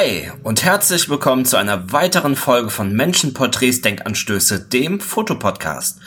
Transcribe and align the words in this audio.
Hi 0.00 0.30
und 0.44 0.64
herzlich 0.64 1.10
willkommen 1.10 1.44
zu 1.44 1.58
einer 1.58 1.92
weiteren 1.92 2.34
Folge 2.34 2.70
von 2.70 2.90
Menschenporträts 2.94 3.82
Denkanstöße, 3.82 4.58
dem 4.58 4.98
Fotopodcast. 4.98 6.00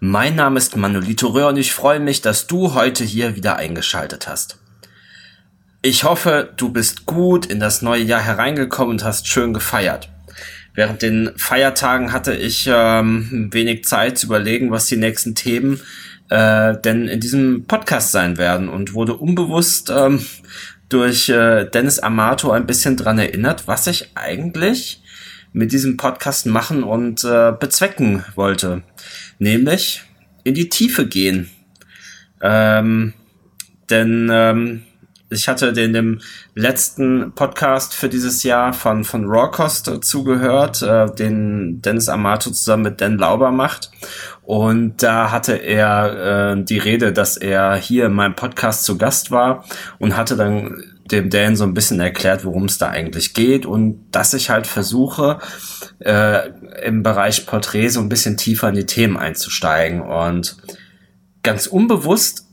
Mein 0.00 0.34
Name 0.34 0.56
ist 0.56 0.78
Manolito 0.78 1.26
Röhr 1.26 1.48
und 1.48 1.58
ich 1.58 1.74
freue 1.74 2.00
mich, 2.00 2.22
dass 2.22 2.46
du 2.46 2.72
heute 2.72 3.04
hier 3.04 3.36
wieder 3.36 3.56
eingeschaltet 3.56 4.28
hast. 4.28 4.56
Ich 5.82 6.04
hoffe, 6.04 6.54
du 6.56 6.70
bist 6.70 7.04
gut 7.04 7.44
in 7.44 7.60
das 7.60 7.82
neue 7.82 8.02
Jahr 8.04 8.22
hereingekommen 8.22 8.92
und 8.92 9.04
hast 9.04 9.28
schön 9.28 9.52
gefeiert. 9.52 10.08
Während 10.72 11.02
den 11.02 11.30
Feiertagen 11.36 12.14
hatte 12.14 12.34
ich 12.34 12.66
ähm, 12.66 13.50
wenig 13.52 13.84
Zeit 13.84 14.16
zu 14.16 14.24
überlegen, 14.24 14.70
was 14.70 14.86
die 14.86 14.96
nächsten 14.96 15.34
Themen 15.34 15.82
äh, 16.30 16.80
denn 16.80 17.08
in 17.08 17.20
diesem 17.20 17.66
Podcast 17.66 18.10
sein 18.10 18.38
werden 18.38 18.70
und 18.70 18.94
wurde 18.94 19.14
unbewusst 19.14 19.92
ähm, 19.94 20.24
durch 20.94 21.28
äh, 21.28 21.64
Dennis 21.64 21.98
Amato 21.98 22.52
ein 22.52 22.66
bisschen 22.66 22.96
dran 22.96 23.18
erinnert, 23.18 23.66
was 23.66 23.88
ich 23.88 24.10
eigentlich 24.14 25.02
mit 25.52 25.72
diesem 25.72 25.96
Podcast 25.96 26.46
machen 26.46 26.84
und 26.84 27.24
äh, 27.24 27.52
bezwecken 27.58 28.24
wollte. 28.36 28.82
Nämlich 29.40 30.02
in 30.44 30.54
die 30.54 30.68
Tiefe 30.68 31.08
gehen. 31.08 31.50
Ähm, 32.40 33.12
denn 33.90 34.28
ähm, 34.30 34.84
ich 35.34 35.48
hatte 35.48 35.72
den 35.72 35.92
dem 35.92 36.20
letzten 36.54 37.32
Podcast 37.32 37.94
für 37.94 38.08
dieses 38.08 38.42
Jahr 38.42 38.72
von, 38.72 39.04
von 39.04 39.24
Rawcost 39.26 40.04
zugehört, 40.04 40.82
äh, 40.82 41.12
den 41.14 41.82
Dennis 41.82 42.08
Amato 42.08 42.50
zusammen 42.50 42.84
mit 42.84 43.00
Dan 43.00 43.18
Lauber 43.18 43.50
macht. 43.50 43.90
Und 44.42 45.02
da 45.02 45.30
hatte 45.30 45.54
er 45.54 46.52
äh, 46.52 46.64
die 46.64 46.78
Rede, 46.78 47.12
dass 47.12 47.36
er 47.36 47.76
hier 47.76 48.06
in 48.06 48.12
meinem 48.12 48.34
Podcast 48.34 48.84
zu 48.84 48.98
Gast 48.98 49.30
war 49.30 49.64
und 49.98 50.16
hatte 50.16 50.36
dann 50.36 50.82
dem 51.10 51.30
Dan 51.30 51.56
so 51.56 51.64
ein 51.64 51.74
bisschen 51.74 52.00
erklärt, 52.00 52.44
worum 52.44 52.64
es 52.64 52.78
da 52.78 52.88
eigentlich 52.88 53.34
geht 53.34 53.66
und 53.66 54.06
dass 54.10 54.32
ich 54.34 54.50
halt 54.50 54.66
versuche, 54.66 55.38
äh, 55.98 56.48
im 56.84 57.02
Bereich 57.02 57.46
Porträt 57.46 57.88
so 57.88 58.00
ein 58.00 58.08
bisschen 58.08 58.36
tiefer 58.36 58.68
in 58.68 58.74
die 58.74 58.86
Themen 58.86 59.16
einzusteigen. 59.16 60.00
Und 60.00 60.56
ganz 61.42 61.66
unbewusst 61.66 62.43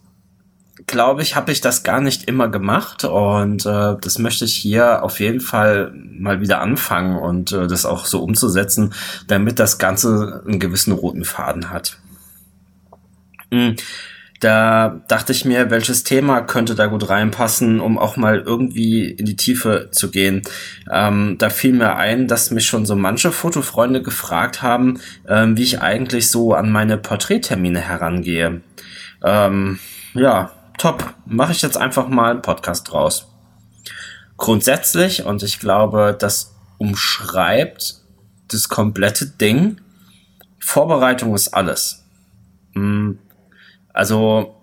glaube 0.91 1.23
ich, 1.23 1.35
habe 1.35 1.51
ich 1.51 1.61
das 1.61 1.83
gar 1.83 2.01
nicht 2.01 2.25
immer 2.25 2.49
gemacht 2.49 3.03
und 3.03 3.65
äh, 3.65 3.95
das 3.99 4.19
möchte 4.19 4.45
ich 4.45 4.55
hier 4.55 5.03
auf 5.03 5.19
jeden 5.19 5.41
Fall 5.41 5.91
mal 5.95 6.41
wieder 6.41 6.61
anfangen 6.61 7.17
und 7.17 7.51
äh, 7.51 7.67
das 7.67 7.85
auch 7.85 8.05
so 8.05 8.21
umzusetzen, 8.21 8.93
damit 9.27 9.57
das 9.57 9.79
Ganze 9.79 10.43
einen 10.45 10.59
gewissen 10.59 10.93
roten 10.93 11.25
Faden 11.25 11.71
hat. 11.71 11.97
Mhm. 13.49 13.75
Da 14.41 15.01
dachte 15.07 15.33
ich 15.33 15.45
mir, 15.45 15.69
welches 15.69 16.03
Thema 16.03 16.41
könnte 16.41 16.73
da 16.73 16.87
gut 16.87 17.07
reinpassen, 17.07 17.79
um 17.79 17.99
auch 17.99 18.17
mal 18.17 18.39
irgendwie 18.39 19.05
in 19.05 19.25
die 19.25 19.35
Tiefe 19.35 19.89
zu 19.91 20.09
gehen. 20.09 20.41
Ähm, 20.91 21.35
da 21.37 21.51
fiel 21.51 21.73
mir 21.73 21.95
ein, 21.95 22.27
dass 22.27 22.49
mich 22.49 22.65
schon 22.65 22.87
so 22.87 22.95
manche 22.95 23.31
Fotofreunde 23.31 24.01
gefragt 24.01 24.63
haben, 24.63 24.99
ähm, 25.27 25.57
wie 25.57 25.63
ich 25.63 25.81
eigentlich 25.81 26.31
so 26.31 26.55
an 26.55 26.71
meine 26.71 26.97
Porträttermine 26.97 27.81
herangehe. 27.81 28.61
Ähm, 29.23 29.77
ja, 30.15 30.51
top, 30.81 31.13
mache 31.27 31.51
ich 31.51 31.61
jetzt 31.61 31.77
einfach 31.77 32.07
mal 32.07 32.31
einen 32.31 32.41
Podcast 32.41 32.91
draus. 32.91 33.27
Grundsätzlich, 34.37 35.23
und 35.23 35.43
ich 35.43 35.59
glaube, 35.59 36.17
das 36.17 36.55
umschreibt 36.79 37.97
das 38.47 38.67
komplette 38.67 39.27
Ding, 39.27 39.79
Vorbereitung 40.57 41.35
ist 41.35 41.53
alles. 41.53 42.03
Hm, 42.73 43.19
also 43.93 44.55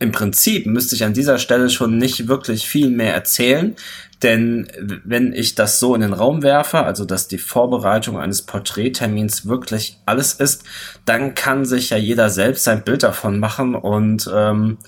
im 0.00 0.10
Prinzip 0.10 0.66
müsste 0.66 0.96
ich 0.96 1.04
an 1.04 1.14
dieser 1.14 1.38
Stelle 1.38 1.70
schon 1.70 1.96
nicht 1.96 2.26
wirklich 2.26 2.66
viel 2.66 2.90
mehr 2.90 3.14
erzählen, 3.14 3.76
denn 4.24 4.66
wenn 5.04 5.32
ich 5.32 5.54
das 5.54 5.78
so 5.78 5.94
in 5.94 6.00
den 6.00 6.12
Raum 6.12 6.42
werfe, 6.42 6.80
also 6.80 7.04
dass 7.04 7.28
die 7.28 7.38
Vorbereitung 7.38 8.18
eines 8.18 8.42
Porträttermins 8.42 9.46
wirklich 9.46 10.00
alles 10.06 10.34
ist, 10.34 10.64
dann 11.04 11.36
kann 11.36 11.64
sich 11.64 11.90
ja 11.90 11.96
jeder 11.96 12.30
selbst 12.30 12.64
sein 12.64 12.82
Bild 12.82 13.04
davon 13.04 13.38
machen 13.38 13.76
und 13.76 14.28
ähm, 14.34 14.78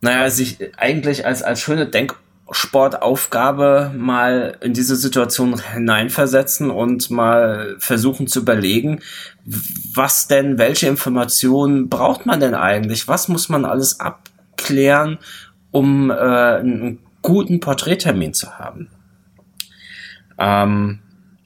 naja, 0.00 0.30
sich 0.30 0.58
eigentlich 0.76 1.26
als, 1.26 1.42
als 1.42 1.60
schöne 1.60 1.86
Denksportaufgabe 1.86 3.92
mal 3.96 4.56
in 4.60 4.72
diese 4.72 4.96
Situation 4.96 5.60
hineinversetzen 5.60 6.70
und 6.70 7.10
mal 7.10 7.76
versuchen 7.78 8.26
zu 8.26 8.40
überlegen, 8.40 9.00
was 9.94 10.28
denn, 10.28 10.58
welche 10.58 10.86
Informationen 10.86 11.88
braucht 11.88 12.26
man 12.26 12.40
denn 12.40 12.54
eigentlich? 12.54 13.08
Was 13.08 13.28
muss 13.28 13.48
man 13.48 13.64
alles 13.64 14.00
abklären, 14.00 15.18
um 15.70 16.10
äh, 16.10 16.14
einen 16.14 16.98
guten 17.22 17.60
Porträttermin 17.60 18.34
zu 18.34 18.58
haben? 18.58 18.88
Ähm, 20.38 21.00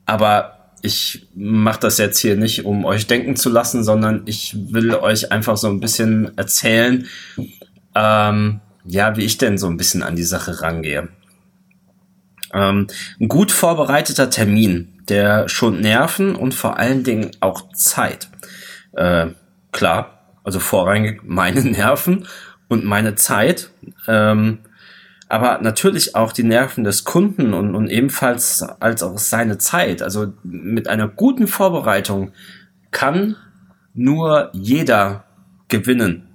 aber 0.04 0.62
ich 0.82 1.28
mache 1.34 1.80
das 1.80 1.98
jetzt 1.98 2.18
hier 2.18 2.36
nicht, 2.36 2.64
um 2.64 2.84
euch 2.84 3.06
denken 3.06 3.36
zu 3.36 3.48
lassen, 3.48 3.84
sondern 3.84 4.22
ich 4.26 4.56
will 4.72 4.94
euch 4.94 5.30
einfach 5.30 5.56
so 5.56 5.68
ein 5.68 5.80
bisschen 5.80 6.36
erzählen, 6.36 7.06
ähm, 7.94 8.60
ja, 8.84 9.16
wie 9.16 9.24
ich 9.24 9.38
denn 9.38 9.58
so 9.58 9.68
ein 9.68 9.76
bisschen 9.76 10.02
an 10.02 10.16
die 10.16 10.22
Sache 10.22 10.62
rangehe. 10.62 11.08
Ähm, 12.52 12.86
ein 13.20 13.28
gut 13.28 13.52
vorbereiteter 13.52 14.30
Termin, 14.30 15.00
der 15.08 15.48
schon 15.48 15.80
Nerven 15.80 16.34
und 16.34 16.54
vor 16.54 16.78
allen 16.78 17.04
Dingen 17.04 17.30
auch 17.40 17.72
Zeit. 17.72 18.28
Äh, 18.92 19.28
klar, 19.72 20.36
also 20.44 20.58
vorrangig 20.58 21.22
meine 21.24 21.60
Nerven 21.62 22.26
und 22.68 22.84
meine 22.84 23.14
Zeit, 23.14 23.70
ähm, 24.06 24.58
aber 25.28 25.60
natürlich 25.62 26.14
auch 26.14 26.32
die 26.32 26.42
Nerven 26.42 26.84
des 26.84 27.04
Kunden 27.04 27.54
und, 27.54 27.74
und 27.74 27.88
ebenfalls 27.88 28.62
als 28.62 29.02
auch 29.02 29.16
seine 29.16 29.56
Zeit. 29.56 30.02
Also 30.02 30.34
mit 30.42 30.88
einer 30.88 31.08
guten 31.08 31.46
Vorbereitung 31.46 32.32
kann 32.90 33.36
nur 33.94 34.50
jeder 34.52 35.24
gewinnen. 35.68 36.28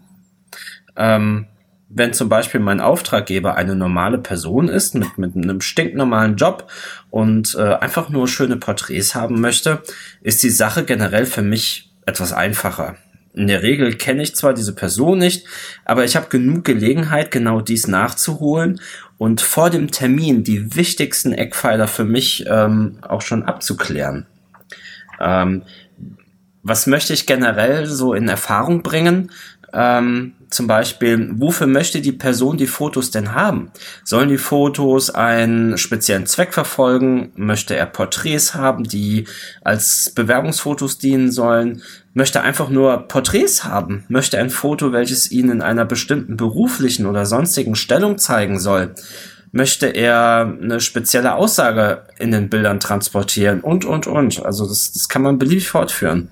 Ähm, 0.97 1.47
wenn 1.89 2.13
zum 2.13 2.27
Beispiel 2.27 2.59
mein 2.59 2.81
Auftraggeber 2.81 3.55
eine 3.55 3.75
normale 3.75 4.17
Person 4.17 4.67
ist, 4.67 4.93
mit, 4.93 5.17
mit 5.17 5.35
einem 5.35 5.61
stinknormalen 5.61 6.35
Job 6.35 6.69
und 7.09 7.55
äh, 7.55 7.75
einfach 7.75 8.09
nur 8.09 8.27
schöne 8.27 8.57
Porträts 8.57 9.15
haben 9.15 9.39
möchte, 9.39 9.81
ist 10.21 10.43
die 10.43 10.49
Sache 10.49 10.83
generell 10.83 11.25
für 11.25 11.41
mich 11.41 11.93
etwas 12.05 12.33
einfacher. 12.33 12.97
In 13.33 13.47
der 13.47 13.61
Regel 13.61 13.95
kenne 13.95 14.23
ich 14.23 14.35
zwar 14.35 14.53
diese 14.53 14.73
Person 14.73 15.19
nicht, 15.19 15.45
aber 15.85 16.03
ich 16.03 16.15
habe 16.15 16.27
genug 16.27 16.65
Gelegenheit, 16.65 17.29
genau 17.29 17.61
dies 17.61 17.87
nachzuholen 17.87 18.81
und 19.17 19.41
vor 19.41 19.69
dem 19.69 19.91
Termin 19.91 20.43
die 20.43 20.75
wichtigsten 20.75 21.33
Eckpfeiler 21.33 21.87
für 21.87 22.03
mich 22.03 22.45
ähm, 22.47 22.97
auch 23.07 23.21
schon 23.21 23.43
abzuklären. 23.43 24.25
Ähm, 25.19 25.63
was 26.63 26.87
möchte 26.87 27.13
ich 27.13 27.27
generell 27.27 27.85
so 27.85 28.13
in 28.13 28.27
Erfahrung 28.27 28.81
bringen? 28.81 29.31
Ähm, 29.71 30.33
zum 30.49 30.67
Beispiel, 30.67 31.29
wofür 31.33 31.67
möchte 31.67 31.99
die 31.99 32.11
Person 32.11 32.57
die 32.57 32.67
Fotos 32.67 33.11
denn 33.11 33.33
haben? 33.33 33.71
Sollen 34.03 34.29
die 34.29 34.37
Fotos 34.37 35.09
einen 35.09 35.77
speziellen 35.77 36.25
Zweck 36.25 36.53
verfolgen? 36.53 37.31
Möchte 37.35 37.75
er 37.75 37.85
Porträts 37.85 38.53
haben, 38.53 38.85
die 38.85 39.25
als 39.63 40.11
Bewerbungsfotos 40.15 40.99
dienen 40.99 41.31
sollen? 41.31 41.81
Möchte 42.13 42.39
er 42.39 42.45
einfach 42.45 42.69
nur 42.69 43.07
Porträts 43.07 43.65
haben? 43.65 44.05
Möchte 44.07 44.37
ein 44.37 44.49
Foto, 44.49 44.93
welches 44.93 45.31
ihn 45.31 45.49
in 45.51 45.61
einer 45.61 45.85
bestimmten 45.85 46.37
beruflichen 46.37 47.05
oder 47.05 47.25
sonstigen 47.25 47.75
Stellung 47.75 48.17
zeigen 48.17 48.59
soll? 48.59 48.95
Möchte 49.51 49.87
er 49.87 50.57
eine 50.61 50.79
spezielle 50.79 51.35
Aussage 51.35 52.03
in 52.19 52.31
den 52.31 52.49
Bildern 52.49 52.79
transportieren? 52.79 53.61
Und, 53.61 53.85
und, 53.85 54.07
und. 54.07 54.45
Also 54.45 54.67
das, 54.67 54.93
das 54.93 55.09
kann 55.09 55.21
man 55.21 55.37
beliebig 55.37 55.69
fortführen. 55.69 56.29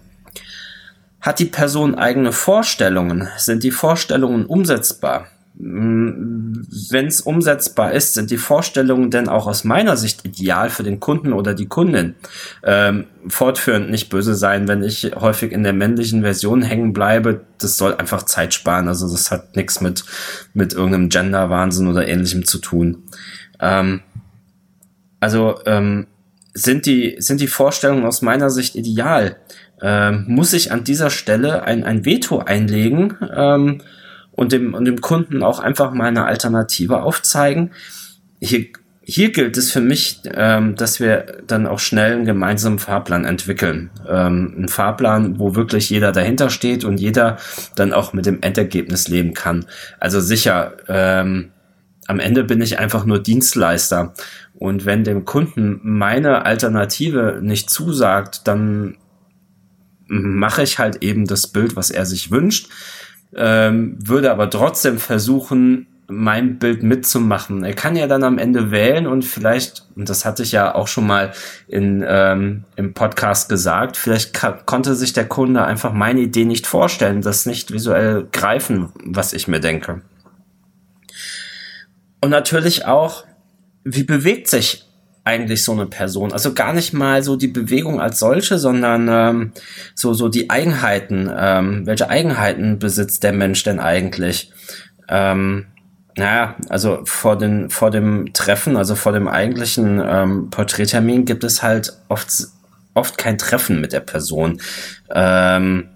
Hat 1.25 1.39
die 1.39 1.45
Person 1.45 1.95
eigene 1.95 2.31
Vorstellungen? 2.31 3.27
Sind 3.37 3.63
die 3.63 3.71
Vorstellungen 3.71 4.45
umsetzbar? 4.45 5.25
Hm, 5.57 6.67
Wenn 6.91 7.07
es 7.07 7.19
umsetzbar 7.19 7.93
ist, 7.93 8.13
sind 8.13 8.29
die 8.29 8.37
Vorstellungen 8.37 9.09
denn 9.09 9.27
auch 9.27 9.47
aus 9.47 9.63
meiner 9.63 9.97
Sicht 9.97 10.23
ideal 10.23 10.69
für 10.69 10.83
den 10.83 10.99
Kunden 10.99 11.33
oder 11.33 11.55
die 11.55 11.65
Kundin? 11.65 12.13
Ähm, 12.61 13.05
fortführend 13.27 13.89
nicht 13.89 14.09
böse 14.09 14.35
sein, 14.35 14.67
wenn 14.67 14.83
ich 14.83 15.13
häufig 15.15 15.51
in 15.51 15.63
der 15.63 15.73
männlichen 15.73 16.21
Version 16.21 16.61
hängen 16.61 16.93
bleibe. 16.93 17.41
Das 17.57 17.75
soll 17.75 17.95
einfach 17.95 18.21
Zeit 18.21 18.53
sparen. 18.53 18.87
Also 18.87 19.09
das 19.09 19.31
hat 19.31 19.55
nichts 19.55 19.81
mit, 19.81 20.05
mit 20.53 20.73
irgendeinem 20.73 21.09
Gender-Wahnsinn 21.09 21.87
oder 21.87 22.07
ähnlichem 22.07 22.45
zu 22.45 22.59
tun. 22.59 23.01
Ähm, 23.59 24.01
also 25.19 25.59
ähm, 25.65 26.05
sind, 26.53 26.85
die, 26.85 27.15
sind 27.17 27.41
die 27.41 27.47
Vorstellungen 27.47 28.05
aus 28.05 28.21
meiner 28.21 28.51
Sicht 28.51 28.75
ideal? 28.75 29.37
Ähm, 29.81 30.25
muss 30.27 30.53
ich 30.53 30.71
an 30.71 30.83
dieser 30.83 31.09
Stelle 31.09 31.63
ein, 31.63 31.83
ein 31.83 32.05
Veto 32.05 32.39
einlegen 32.39 33.17
ähm, 33.35 33.81
und, 34.31 34.51
dem, 34.51 34.73
und 34.73 34.85
dem 34.85 35.01
Kunden 35.01 35.43
auch 35.43 35.59
einfach 35.59 35.91
mal 35.91 36.07
eine 36.07 36.25
Alternative 36.25 37.01
aufzeigen. 37.01 37.71
Hier, 38.39 38.67
hier 39.03 39.31
gilt 39.31 39.57
es 39.57 39.71
für 39.71 39.81
mich, 39.81 40.21
ähm, 40.33 40.75
dass 40.75 40.99
wir 40.99 41.43
dann 41.45 41.67
auch 41.67 41.79
schnell 41.79 42.13
einen 42.13 42.25
gemeinsamen 42.25 42.79
Fahrplan 42.79 43.25
entwickeln. 43.25 43.91
Ähm, 44.07 44.55
ein 44.57 44.67
Fahrplan, 44.67 45.39
wo 45.39 45.55
wirklich 45.55 45.89
jeder 45.89 46.11
dahinter 46.11 46.49
steht 46.49 46.83
und 46.83 46.99
jeder 46.99 47.37
dann 47.75 47.93
auch 47.93 48.13
mit 48.13 48.25
dem 48.25 48.41
Endergebnis 48.41 49.07
leben 49.07 49.33
kann. 49.33 49.65
Also 49.99 50.19
sicher, 50.19 50.73
ähm, 50.87 51.51
am 52.07 52.19
Ende 52.19 52.43
bin 52.43 52.61
ich 52.61 52.79
einfach 52.79 53.05
nur 53.05 53.21
Dienstleister. 53.21 54.13
Und 54.55 54.85
wenn 54.85 55.03
dem 55.03 55.25
Kunden 55.25 55.79
meine 55.83 56.45
Alternative 56.45 57.39
nicht 57.41 57.69
zusagt, 57.69 58.47
dann 58.47 58.95
mache 60.07 60.63
ich 60.63 60.79
halt 60.79 61.03
eben 61.03 61.25
das 61.25 61.47
Bild, 61.47 61.75
was 61.75 61.91
er 61.91 62.05
sich 62.05 62.31
wünscht, 62.31 62.69
ähm, 63.35 63.97
würde 63.99 64.31
aber 64.31 64.49
trotzdem 64.49 64.97
versuchen, 64.97 65.87
mein 66.07 66.59
Bild 66.59 66.83
mitzumachen. 66.83 67.63
Er 67.63 67.73
kann 67.73 67.95
ja 67.95 68.07
dann 68.07 68.23
am 68.23 68.37
Ende 68.37 68.71
wählen 68.71 69.07
und 69.07 69.25
vielleicht, 69.25 69.87
und 69.95 70.07
das 70.07 70.23
hatte 70.23 70.43
ich 70.43 70.51
ja 70.51 70.75
auch 70.75 70.87
schon 70.87 71.07
mal 71.07 71.33
in, 71.67 72.05
ähm, 72.07 72.63
im 72.75 72.93
Podcast 72.93 73.49
gesagt, 73.49 73.97
vielleicht 73.97 74.39
konnte 74.65 74.95
sich 74.95 75.13
der 75.13 75.27
Kunde 75.27 75.63
einfach 75.63 75.93
meine 75.93 76.21
Idee 76.21 76.45
nicht 76.45 76.67
vorstellen, 76.67 77.21
das 77.21 77.45
nicht 77.45 77.71
visuell 77.71 78.27
greifen, 78.31 78.89
was 79.03 79.33
ich 79.33 79.47
mir 79.47 79.59
denke. 79.59 80.01
Und 82.21 82.29
natürlich 82.29 82.85
auch, 82.85 83.25
wie 83.83 84.03
bewegt 84.03 84.47
sich 84.47 84.85
eigentlich 85.25 85.63
so 85.63 85.73
eine 85.73 85.87
Person? 85.87 86.31
Also 86.31 86.53
gar 86.53 86.71
nicht 86.71 86.93
mal 86.93 87.23
so 87.23 87.35
die 87.35 87.47
Bewegung 87.47 87.99
als 87.99 88.19
solche, 88.19 88.57
sondern 88.57 89.07
ähm, 89.09 89.51
so, 89.95 90.13
so 90.13 90.29
die 90.29 90.49
Eigenheiten. 90.49 91.29
Ähm, 91.35 91.85
welche 91.85 92.09
Eigenheiten 92.09 92.79
besitzt 92.79 93.23
der 93.23 93.33
Mensch 93.33 93.63
denn 93.63 93.79
eigentlich? 93.79 94.51
Ähm, 95.09 95.65
naja, 96.15 96.55
also 96.69 97.01
vor, 97.03 97.37
den, 97.37 97.69
vor 97.69 97.91
dem 97.91 98.31
Treffen, 98.33 98.77
also 98.77 98.95
vor 98.95 99.11
dem 99.11 99.27
eigentlichen 99.27 100.01
ähm, 100.05 100.49
Porträttermin 100.49 101.25
gibt 101.25 101.43
es 101.43 101.61
halt 101.61 101.91
oft, 102.07 102.29
oft 102.93 103.17
kein 103.17 103.37
Treffen 103.37 103.81
mit 103.81 103.91
der 103.91 103.99
Person. 103.99 104.61
Ähm, 105.13 105.89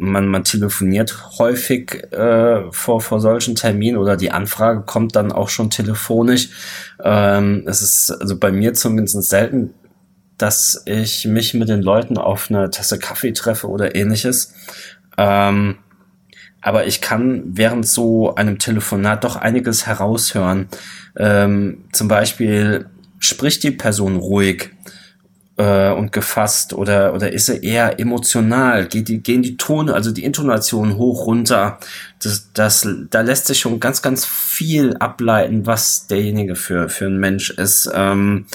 man, 0.00 0.28
man 0.28 0.44
telefoniert 0.44 1.38
häufig 1.38 2.02
äh, 2.12 2.72
vor, 2.72 3.02
vor 3.02 3.20
solchen 3.20 3.54
Terminen 3.54 3.98
oder 3.98 4.16
die 4.16 4.30
Anfrage 4.30 4.80
kommt 4.80 5.14
dann 5.14 5.30
auch 5.30 5.50
schon 5.50 5.68
telefonisch. 5.68 6.48
Ähm, 7.04 7.64
es 7.66 7.82
ist 7.82 8.10
also 8.10 8.38
bei 8.38 8.50
mir 8.50 8.72
zumindest 8.72 9.28
selten, 9.28 9.74
dass 10.38 10.82
ich 10.86 11.26
mich 11.26 11.52
mit 11.52 11.68
den 11.68 11.82
Leuten 11.82 12.16
auf 12.16 12.50
eine 12.50 12.70
Tasse 12.70 12.98
Kaffee 12.98 13.32
treffe 13.32 13.68
oder 13.68 13.94
ähnliches. 13.94 14.54
Ähm, 15.18 15.76
aber 16.62 16.86
ich 16.86 17.02
kann 17.02 17.42
während 17.44 17.86
so 17.86 18.34
einem 18.34 18.58
Telefonat 18.58 19.24
doch 19.24 19.36
einiges 19.36 19.86
heraushören. 19.86 20.68
Ähm, 21.18 21.84
zum 21.92 22.08
Beispiel 22.08 22.86
spricht 23.18 23.62
die 23.64 23.70
Person 23.70 24.16
ruhig 24.16 24.70
äh, 25.60 25.92
und 25.92 26.12
gefasst 26.12 26.72
oder 26.72 27.12
oder 27.12 27.32
ist 27.32 27.46
sie 27.46 27.62
eher 27.62 28.00
emotional? 28.00 28.86
Geht 28.86 29.08
die, 29.08 29.22
gehen 29.22 29.42
die 29.42 29.58
Tone, 29.58 29.92
also 29.94 30.10
die 30.10 30.24
Intonation 30.24 30.96
hoch 30.96 31.26
runter? 31.26 31.78
Das, 32.22 32.50
das, 32.54 32.88
da 33.10 33.20
lässt 33.20 33.46
sich 33.46 33.60
schon 33.60 33.78
ganz 33.78 34.00
ganz 34.00 34.24
viel 34.24 34.96
ableiten, 34.96 35.66
was 35.66 36.06
derjenige 36.06 36.56
für 36.56 36.88
für 36.88 37.06
ein 37.06 37.18
Mensch 37.18 37.50
ist. 37.50 37.90
Ähm, 37.94 38.46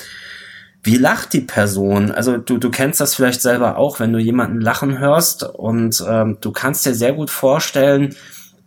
wie 0.81 0.97
lacht 0.97 1.33
die 1.33 1.41
Person? 1.41 2.11
Also 2.11 2.37
du, 2.37 2.57
du 2.57 2.69
kennst 2.71 2.99
das 3.01 3.15
vielleicht 3.15 3.41
selber 3.41 3.77
auch, 3.77 3.99
wenn 3.99 4.13
du 4.13 4.19
jemanden 4.19 4.61
lachen 4.61 4.99
hörst 4.99 5.43
und 5.43 6.03
ähm, 6.07 6.37
du 6.41 6.51
kannst 6.51 6.85
dir 6.85 6.95
sehr 6.95 7.13
gut 7.13 7.29
vorstellen, 7.29 8.15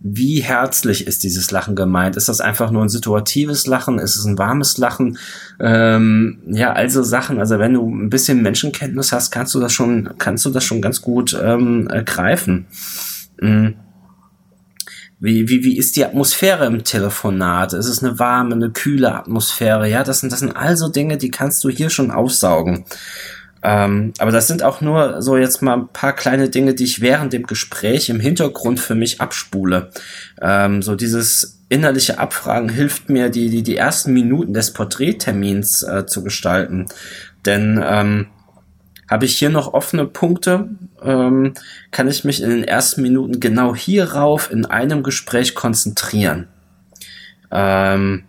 wie 0.01 0.41
herzlich 0.41 1.07
ist 1.07 1.25
dieses 1.25 1.51
Lachen 1.51 1.75
gemeint? 1.75 2.17
Ist 2.17 2.29
das 2.29 2.41
einfach 2.41 2.71
nur 2.71 2.83
ein 2.83 2.89
situatives 2.89 3.67
Lachen? 3.67 3.99
Ist 3.99 4.17
es 4.17 4.25
ein 4.25 4.39
warmes 4.39 4.79
Lachen? 4.79 5.19
Ähm, 5.59 6.39
ja, 6.47 6.73
also 6.73 7.03
Sachen. 7.03 7.41
Also 7.41 7.59
wenn 7.59 7.75
du 7.75 7.89
ein 7.89 8.09
bisschen 8.09 8.43
Menschenkenntnis 8.43 9.11
hast, 9.11 9.33
kannst 9.33 9.55
du 9.55 9.61
das 9.61 9.73
schon, 9.73 10.11
kannst 10.19 10.45
du 10.45 10.51
das 10.51 10.65
schon 10.65 10.81
ganz 10.81 11.03
gut 11.03 11.37
ähm, 11.43 11.89
greifen. 12.05 12.67
Mhm. 13.41 13.75
Wie, 15.21 15.49
wie, 15.49 15.65
wie 15.65 15.77
ist 15.77 15.97
die 15.97 16.05
Atmosphäre 16.05 16.67
im 16.67 16.85
Telefonat? 16.85 17.73
Ist 17.73 17.89
es 17.89 18.05
eine 18.05 18.21
warme, 18.21 18.55
eine 18.55 18.71
kühle 18.71 19.13
Atmosphäre? 19.13 19.91
Ja, 19.91 20.05
das 20.05 20.21
sind, 20.21 20.31
das 20.31 20.39
sind 20.39 20.57
also 20.57 20.89
Dinge, 20.89 21.17
die 21.17 21.33
kannst 21.33 21.65
du 21.65 21.71
hier 21.71 21.91
schon 21.91 22.13
aufsaugen. 22.13 22.85
Ähm, 23.63 24.13
aber 24.19 24.31
das 24.31 24.47
sind 24.47 24.63
auch 24.63 24.81
nur 24.81 25.21
so 25.21 25.37
jetzt 25.37 25.63
mal 25.63 25.75
ein 25.75 25.89
paar 25.89 26.13
kleine 26.13 26.49
Dinge, 26.49 26.75
die 26.75 26.85
ich 26.85 27.01
während 27.01 27.33
dem 27.33 27.47
Gespräch 27.47 28.09
im 28.09 28.21
Hintergrund 28.21 28.81
für 28.81 28.95
mich 28.95 29.21
abspule. 29.21 29.91
Ähm, 30.41 30.83
so 30.83 30.95
dieses 30.95 31.59
innerliche 31.69 32.19
Abfragen 32.19 32.69
hilft 32.69 33.11
mir, 33.11 33.31
die, 33.31 33.51
die, 33.51 33.63
die 33.63 33.77
ersten 33.77 34.13
Minuten 34.13 34.55
des 34.55 34.73
Porträttermins 34.73 35.83
äh, 35.83 36.07
zu 36.07 36.23
gestalten. 36.23 36.87
Denn 37.45 37.83
ähm, 37.85 38.27
habe 39.09 39.25
ich 39.25 39.39
hier 39.39 39.51
noch 39.51 39.75
offene 39.75 40.07
Punkte, 40.07 40.69
ähm, 41.03 41.55
kann 41.91 42.09
ich 42.09 42.25
mich 42.25 42.43
in 42.43 42.51
den 42.51 42.65
ersten 42.65 43.03
Minuten 43.03 43.41
genau 43.41 43.75
hierauf 43.75 44.51
in 44.51 44.67
einem 44.67 45.03
Gespräch 45.03 45.55
konzentrieren. 45.55 46.49
Ähm, 47.51 48.25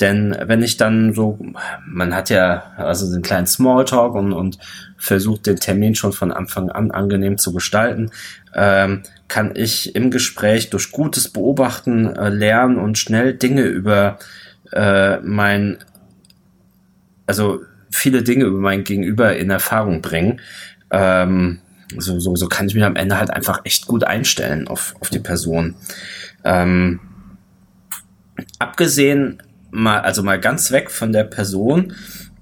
denn 0.00 0.36
wenn 0.44 0.62
ich 0.62 0.76
dann 0.76 1.14
so, 1.14 1.38
man 1.86 2.14
hat 2.14 2.28
ja 2.28 2.72
also 2.76 3.10
den 3.10 3.22
kleinen 3.22 3.46
Smalltalk 3.46 4.14
und, 4.14 4.32
und 4.32 4.58
versucht 4.98 5.46
den 5.46 5.56
Termin 5.56 5.94
schon 5.94 6.12
von 6.12 6.32
Anfang 6.32 6.70
an 6.70 6.90
angenehm 6.90 7.38
zu 7.38 7.52
gestalten, 7.52 8.10
ähm, 8.54 9.02
kann 9.28 9.52
ich 9.54 9.94
im 9.94 10.10
Gespräch 10.10 10.70
durch 10.70 10.92
gutes 10.92 11.28
Beobachten 11.28 12.14
äh, 12.14 12.28
lernen 12.28 12.76
und 12.76 12.98
schnell 12.98 13.34
Dinge 13.34 13.62
über 13.62 14.18
äh, 14.72 15.18
mein, 15.20 15.78
also 17.26 17.62
viele 17.90 18.22
Dinge 18.22 18.44
über 18.44 18.58
mein 18.58 18.84
Gegenüber 18.84 19.36
in 19.36 19.50
Erfahrung 19.50 20.02
bringen. 20.02 20.40
Ähm, 20.90 21.60
so, 21.96 22.18
so, 22.18 22.36
so 22.36 22.48
kann 22.48 22.66
ich 22.66 22.74
mich 22.74 22.84
am 22.84 22.96
Ende 22.96 23.18
halt 23.18 23.30
einfach 23.30 23.60
echt 23.64 23.86
gut 23.86 24.04
einstellen 24.04 24.68
auf, 24.68 24.94
auf 25.00 25.08
die 25.08 25.20
Person. 25.20 25.74
Ähm, 26.44 27.00
abgesehen 28.58 29.42
mal, 29.76 30.00
also 30.00 30.22
mal 30.22 30.40
ganz 30.40 30.72
weg 30.72 30.90
von 30.90 31.12
der 31.12 31.24
Person, 31.24 31.92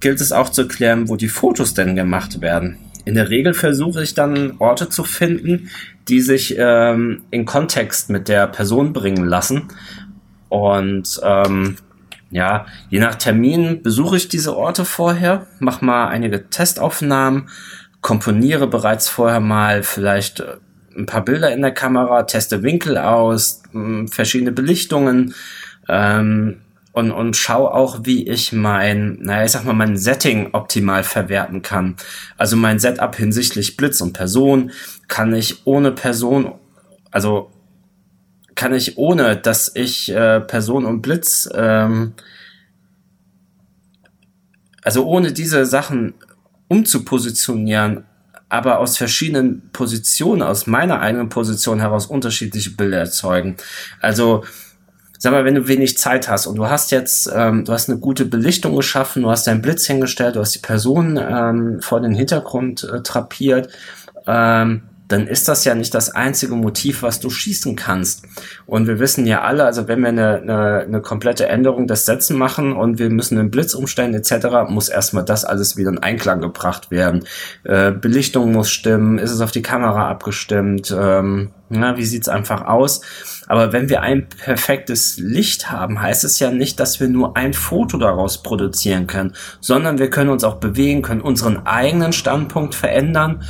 gilt 0.00 0.20
es 0.20 0.32
auch 0.32 0.48
zu 0.48 0.68
klären, 0.68 1.08
wo 1.08 1.16
die 1.16 1.28
Fotos 1.28 1.74
denn 1.74 1.96
gemacht 1.96 2.40
werden. 2.40 2.78
In 3.04 3.14
der 3.14 3.28
Regel 3.28 3.52
versuche 3.54 4.02
ich 4.02 4.14
dann 4.14 4.54
Orte 4.58 4.88
zu 4.88 5.04
finden, 5.04 5.70
die 6.08 6.20
sich 6.20 6.56
ähm, 6.58 7.22
in 7.30 7.44
Kontext 7.44 8.08
mit 8.10 8.28
der 8.28 8.46
Person 8.46 8.92
bringen 8.92 9.24
lassen. 9.24 9.68
Und 10.48 11.20
ähm, 11.22 11.76
ja, 12.30 12.66
je 12.88 13.00
nach 13.00 13.16
Termin 13.16 13.82
besuche 13.82 14.16
ich 14.16 14.28
diese 14.28 14.56
Orte 14.56 14.84
vorher, 14.84 15.46
mache 15.58 15.84
mal 15.84 16.08
einige 16.08 16.48
Testaufnahmen, 16.48 17.48
komponiere 18.00 18.66
bereits 18.66 19.08
vorher 19.08 19.40
mal 19.40 19.82
vielleicht 19.82 20.40
äh, 20.40 20.56
ein 20.96 21.06
paar 21.06 21.24
Bilder 21.24 21.52
in 21.52 21.60
der 21.60 21.72
Kamera, 21.72 22.22
teste 22.22 22.62
Winkel 22.62 22.96
aus, 22.98 23.62
verschiedene 24.10 24.52
Belichtungen, 24.52 25.34
ähm, 25.88 26.58
und, 26.94 27.10
und 27.10 27.36
schau 27.36 27.66
auch, 27.66 28.00
wie 28.04 28.28
ich 28.28 28.52
mein, 28.52 29.18
naja, 29.20 29.44
ich 29.44 29.50
sag 29.50 29.64
mal, 29.64 29.72
mein 29.72 29.96
Setting 29.96 30.50
optimal 30.52 31.02
verwerten 31.02 31.60
kann. 31.60 31.96
Also 32.38 32.56
mein 32.56 32.78
Setup 32.78 33.16
hinsichtlich 33.16 33.76
Blitz 33.76 34.00
und 34.00 34.12
Person 34.12 34.70
kann 35.08 35.34
ich 35.34 35.66
ohne 35.66 35.90
Person, 35.90 36.54
also 37.10 37.50
kann 38.54 38.72
ich 38.72 38.96
ohne, 38.96 39.36
dass 39.36 39.74
ich 39.74 40.08
äh, 40.12 40.40
Person 40.40 40.84
und 40.84 41.02
Blitz, 41.02 41.50
ähm, 41.52 42.12
also 44.82 45.04
ohne 45.04 45.32
diese 45.32 45.66
Sachen 45.66 46.14
umzupositionieren, 46.68 48.04
aber 48.48 48.78
aus 48.78 48.96
verschiedenen 48.96 49.68
Positionen, 49.72 50.42
aus 50.42 50.68
meiner 50.68 51.00
eigenen 51.00 51.28
Position 51.28 51.80
heraus 51.80 52.06
unterschiedliche 52.06 52.70
Bilder 52.70 52.98
erzeugen. 52.98 53.56
Also 54.00 54.44
sag 55.18 55.32
mal, 55.32 55.44
wenn 55.44 55.54
du 55.54 55.68
wenig 55.68 55.96
Zeit 55.98 56.28
hast 56.28 56.46
und 56.46 56.56
du 56.56 56.68
hast 56.68 56.90
jetzt, 56.90 57.30
ähm, 57.34 57.64
du 57.64 57.72
hast 57.72 57.88
eine 57.88 57.98
gute 57.98 58.24
Belichtung 58.24 58.76
geschaffen, 58.76 59.22
du 59.22 59.30
hast 59.30 59.46
deinen 59.46 59.62
Blitz 59.62 59.86
hingestellt, 59.86 60.36
du 60.36 60.40
hast 60.40 60.54
die 60.54 60.60
Person 60.60 61.18
ähm, 61.18 61.80
vor 61.80 62.00
den 62.00 62.14
Hintergrund 62.14 62.84
äh, 62.84 63.02
trapiert, 63.02 63.68
ähm, 64.26 64.82
dann 65.08 65.26
ist 65.26 65.48
das 65.48 65.64
ja 65.64 65.74
nicht 65.74 65.94
das 65.94 66.10
einzige 66.10 66.54
Motiv, 66.54 67.02
was 67.02 67.20
du 67.20 67.28
schießen 67.28 67.76
kannst. 67.76 68.24
Und 68.66 68.86
wir 68.86 68.98
wissen 68.98 69.26
ja 69.26 69.42
alle, 69.42 69.64
also 69.64 69.86
wenn 69.86 70.00
wir 70.00 70.08
eine, 70.08 70.40
eine, 70.40 70.78
eine 70.80 71.02
komplette 71.02 71.46
Änderung 71.46 71.86
des 71.86 72.06
Setzen 72.06 72.38
machen 72.38 72.72
und 72.72 72.98
wir 72.98 73.10
müssen 73.10 73.38
einen 73.38 73.50
Blitz 73.50 73.74
umstellen 73.74 74.14
etc., 74.14 74.68
muss 74.68 74.88
erstmal 74.88 75.24
das 75.24 75.44
alles 75.44 75.76
wieder 75.76 75.90
in 75.90 75.98
Einklang 75.98 76.40
gebracht 76.40 76.90
werden. 76.90 77.24
Äh, 77.64 77.92
Belichtung 77.92 78.52
muss 78.52 78.70
stimmen, 78.70 79.18
ist 79.18 79.30
es 79.30 79.42
auf 79.42 79.52
die 79.52 79.62
Kamera 79.62 80.08
abgestimmt, 80.08 80.94
ähm, 80.98 81.50
na, 81.68 81.96
wie 81.96 82.04
sieht's 82.04 82.28
einfach 82.28 82.66
aus? 82.66 83.00
Aber 83.46 83.72
wenn 83.72 83.88
wir 83.88 84.02
ein 84.02 84.28
perfektes 84.28 85.18
Licht 85.18 85.70
haben, 85.70 86.00
heißt 86.00 86.24
es 86.24 86.38
ja 86.38 86.50
nicht, 86.50 86.80
dass 86.80 87.00
wir 87.00 87.08
nur 87.08 87.36
ein 87.36 87.52
Foto 87.52 87.98
daraus 87.98 88.42
produzieren 88.42 89.06
können, 89.06 89.34
sondern 89.60 89.98
wir 89.98 90.10
können 90.10 90.30
uns 90.30 90.44
auch 90.44 90.56
bewegen, 90.56 91.02
können 91.02 91.20
unseren 91.20 91.66
eigenen 91.66 92.12
Standpunkt 92.12 92.74
verändern 92.74 93.42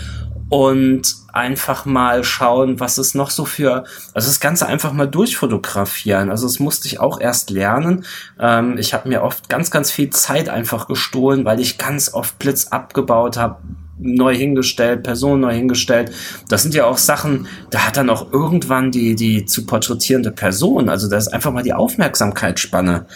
und 0.49 1.15
einfach 1.33 1.85
mal 1.85 2.23
schauen, 2.23 2.79
was 2.79 2.99
es 2.99 3.15
noch 3.15 3.31
so 3.31 3.45
für, 3.45 3.85
also 4.13 4.29
das 4.29 4.41
Ganze 4.41 4.67
einfach 4.67 4.93
mal 4.93 5.09
durchfotografieren. 5.09 6.31
Also 6.31 6.47
das 6.47 6.61
musste 6.61 6.87
ich 6.87 7.01
auch 7.01 7.21
erst 7.21 7.51
lernen. 7.51 8.05
Ähm, 8.39 8.79
ich 8.79 8.95
habe 8.95 9.09
mir 9.09 9.23
oft 9.23 9.49
ganz, 9.49 9.71
ganz 9.71 9.91
viel 9.91 10.11
Zeit 10.11 10.49
einfach 10.49 10.87
gestohlen, 10.87 11.45
weil 11.45 11.61
ich 11.61 11.79
ganz 11.79 12.13
oft 12.15 12.39
Blitz 12.39 12.69
abgebaut 12.69 13.37
habe, 13.37 13.57
neu 13.99 14.35
hingestellt, 14.35 15.03
Person 15.03 15.41
neu 15.41 15.55
hingestellt. 15.55 16.11
Das 16.49 16.63
sind 16.63 16.75
ja 16.75 16.85
auch 16.85 16.99
Sachen, 16.99 17.47
da 17.71 17.87
hat 17.87 17.97
dann 17.97 18.11
auch 18.11 18.33
irgendwann 18.33 18.91
die, 18.91 19.15
die 19.15 19.45
zu 19.45 19.67
porträtierende 19.67 20.31
Person, 20.31 20.89
also 20.89 21.09
da 21.09 21.17
ist 21.17 21.29
einfach 21.29 21.53
mal 21.53 21.63
die 21.63 21.73
Aufmerksamkeitsspanne 21.73 23.07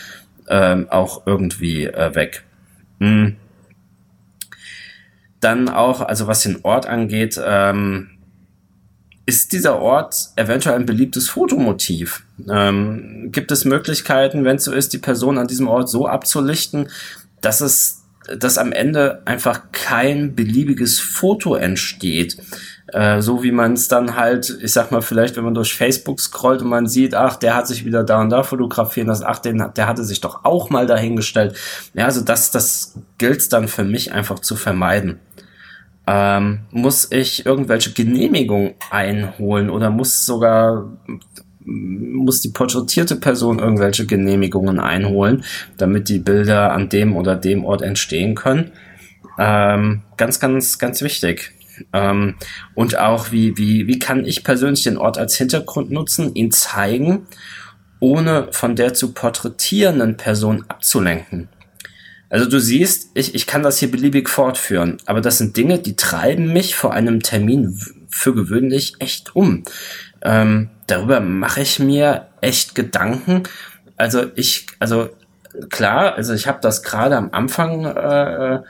ähm, 0.48 0.86
auch 0.90 1.26
irgendwie 1.26 1.86
äh, 1.86 2.14
weg. 2.14 2.44
Mhm. 2.98 3.36
Dann 5.40 5.68
auch, 5.68 6.00
also 6.00 6.26
was 6.26 6.42
den 6.42 6.60
Ort 6.64 6.86
angeht, 6.86 7.40
ähm, 7.44 8.10
ist 9.28 9.52
dieser 9.52 9.78
Ort 9.78 10.30
eventuell 10.36 10.76
ein 10.76 10.86
beliebtes 10.86 11.28
Fotomotiv? 11.28 12.24
Ähm, 12.50 13.28
gibt 13.30 13.52
es 13.52 13.66
Möglichkeiten, 13.66 14.44
wenn 14.44 14.56
es 14.56 14.64
so 14.64 14.72
ist, 14.72 14.94
die 14.94 14.98
Person 14.98 15.36
an 15.36 15.46
diesem 15.46 15.68
Ort 15.68 15.90
so 15.90 16.06
abzulichten, 16.06 16.88
dass 17.42 17.60
es, 17.60 17.97
dass 18.36 18.58
am 18.58 18.72
Ende 18.72 19.22
einfach 19.24 19.62
kein 19.72 20.34
beliebiges 20.34 21.00
Foto 21.00 21.54
entsteht? 21.54 22.36
Äh, 22.88 23.20
so 23.20 23.42
wie 23.42 23.52
man 23.52 23.74
es 23.74 23.88
dann 23.88 24.16
halt, 24.16 24.58
ich 24.62 24.72
sag 24.72 24.90
mal, 24.90 25.02
vielleicht, 25.02 25.36
wenn 25.36 25.44
man 25.44 25.54
durch 25.54 25.74
Facebook 25.74 26.20
scrollt 26.20 26.62
und 26.62 26.68
man 26.68 26.86
sieht, 26.86 27.14
ach, 27.14 27.36
der 27.36 27.54
hat 27.54 27.66
sich 27.66 27.84
wieder 27.84 28.04
da 28.04 28.20
und 28.20 28.30
da 28.30 28.42
fotografieren 28.42 29.08
lassen, 29.08 29.24
ach, 29.26 29.38
den, 29.38 29.62
der 29.76 29.86
hatte 29.86 30.04
sich 30.04 30.20
doch 30.20 30.44
auch 30.44 30.70
mal 30.70 30.86
dahingestellt. 30.86 31.56
Ja, 31.94 32.06
also 32.06 32.22
das, 32.22 32.50
das 32.50 32.94
gilt 33.18 33.52
dann 33.52 33.68
für 33.68 33.84
mich 33.84 34.12
einfach 34.12 34.38
zu 34.38 34.56
vermeiden 34.56 35.20
ähm, 36.08 36.60
muss 36.70 37.12
ich 37.12 37.44
irgendwelche 37.44 37.92
Genehmigungen 37.92 38.74
einholen 38.90 39.68
oder 39.68 39.90
muss 39.90 40.24
sogar 40.24 40.88
muss 41.68 42.40
die 42.40 42.50
porträtierte 42.50 43.16
Person 43.16 43.58
irgendwelche 43.58 44.06
Genehmigungen 44.06 44.80
einholen, 44.80 45.44
damit 45.76 46.08
die 46.08 46.18
Bilder 46.18 46.72
an 46.72 46.88
dem 46.88 47.16
oder 47.16 47.36
dem 47.36 47.64
Ort 47.64 47.82
entstehen 47.82 48.34
können. 48.34 48.70
Ähm, 49.38 50.02
ganz, 50.16 50.40
ganz, 50.40 50.78
ganz 50.78 51.02
wichtig. 51.02 51.52
Ähm, 51.92 52.34
und 52.74 52.98
auch, 52.98 53.30
wie, 53.30 53.56
wie, 53.56 53.86
wie 53.86 53.98
kann 53.98 54.24
ich 54.24 54.42
persönlich 54.42 54.82
den 54.82 54.96
Ort 54.96 55.18
als 55.18 55.36
Hintergrund 55.36 55.90
nutzen, 55.90 56.34
ihn 56.34 56.50
zeigen, 56.50 57.26
ohne 58.00 58.48
von 58.50 58.76
der 58.76 58.94
zu 58.94 59.12
porträtierenden 59.12 60.16
Person 60.16 60.64
abzulenken. 60.68 61.48
Also 62.30 62.48
du 62.48 62.60
siehst, 62.60 63.10
ich, 63.14 63.34
ich 63.34 63.46
kann 63.46 63.62
das 63.62 63.78
hier 63.78 63.90
beliebig 63.90 64.28
fortführen, 64.28 64.98
aber 65.06 65.20
das 65.20 65.38
sind 65.38 65.56
Dinge, 65.56 65.78
die 65.78 65.96
treiben 65.96 66.52
mich 66.52 66.74
vor 66.74 66.92
einem 66.92 67.22
Termin 67.22 67.78
für 68.10 68.34
gewöhnlich 68.34 68.94
echt 68.98 69.34
um. 69.34 69.64
Ähm, 70.22 70.70
darüber 70.86 71.20
mache 71.20 71.60
ich 71.60 71.78
mir 71.78 72.26
echt 72.40 72.74
Gedanken. 72.74 73.44
Also 73.96 74.26
ich, 74.34 74.66
also 74.78 75.10
klar, 75.70 76.14
also 76.14 76.34
ich 76.34 76.46
habe 76.46 76.58
das 76.60 76.82
gerade 76.82 77.16
am 77.16 77.30
Anfang, 77.32 77.84
äh, 77.84 78.54
äh 78.54 78.60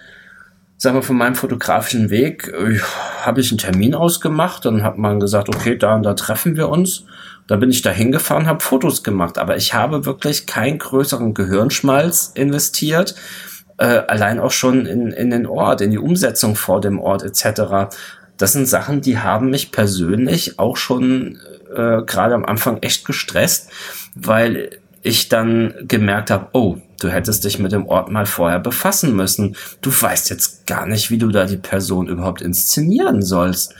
sagen 0.80 0.94
wir, 0.94 1.02
von 1.02 1.16
meinem 1.16 1.34
fotografischen 1.34 2.08
Weg, 2.08 2.48
äh, 2.48 2.78
habe 3.22 3.40
ich 3.40 3.50
einen 3.50 3.58
Termin 3.58 3.94
ausgemacht, 3.94 4.64
dann 4.64 4.82
hat 4.82 4.96
man 4.96 5.18
gesagt, 5.20 5.48
okay, 5.48 5.76
da 5.76 5.96
und 5.96 6.04
da 6.04 6.14
treffen 6.14 6.56
wir 6.56 6.68
uns. 6.68 7.04
Da 7.48 7.56
bin 7.56 7.70
ich 7.70 7.82
da 7.82 7.90
hingefahren, 7.90 8.46
habe 8.46 8.60
Fotos 8.60 9.02
gemacht, 9.02 9.38
aber 9.38 9.56
ich 9.56 9.74
habe 9.74 10.04
wirklich 10.04 10.46
keinen 10.46 10.78
größeren 10.78 11.32
Gehirnschmalz 11.32 12.32
investiert, 12.34 13.14
äh, 13.78 13.86
allein 13.86 14.38
auch 14.38 14.50
schon 14.50 14.86
in, 14.86 15.12
in 15.12 15.30
den 15.30 15.46
Ort, 15.46 15.80
in 15.80 15.90
die 15.90 15.98
Umsetzung 15.98 16.56
vor 16.56 16.80
dem 16.80 17.00
Ort 17.00 17.22
etc. 17.22 17.96
Das 18.38 18.52
sind 18.52 18.66
Sachen, 18.66 19.00
die 19.00 19.18
haben 19.18 19.50
mich 19.50 19.72
persönlich 19.72 20.58
auch 20.58 20.76
schon 20.76 21.38
äh, 21.74 22.02
gerade 22.02 22.34
am 22.34 22.44
Anfang 22.44 22.78
echt 22.78 23.04
gestresst, 23.04 23.70
weil 24.14 24.70
ich 25.02 25.28
dann 25.28 25.74
gemerkt 25.82 26.30
habe, 26.30 26.48
oh, 26.52 26.78
du 27.00 27.08
hättest 27.08 27.44
dich 27.44 27.58
mit 27.58 27.72
dem 27.72 27.86
Ort 27.86 28.10
mal 28.10 28.26
vorher 28.26 28.58
befassen 28.58 29.14
müssen. 29.14 29.56
Du 29.80 29.90
weißt 29.90 30.30
jetzt 30.30 30.66
gar 30.66 30.86
nicht, 30.86 31.10
wie 31.10 31.18
du 31.18 31.28
da 31.28 31.44
die 31.44 31.56
Person 31.56 32.08
überhaupt 32.08 32.40
inszenieren 32.40 33.22
sollst. 33.22 33.74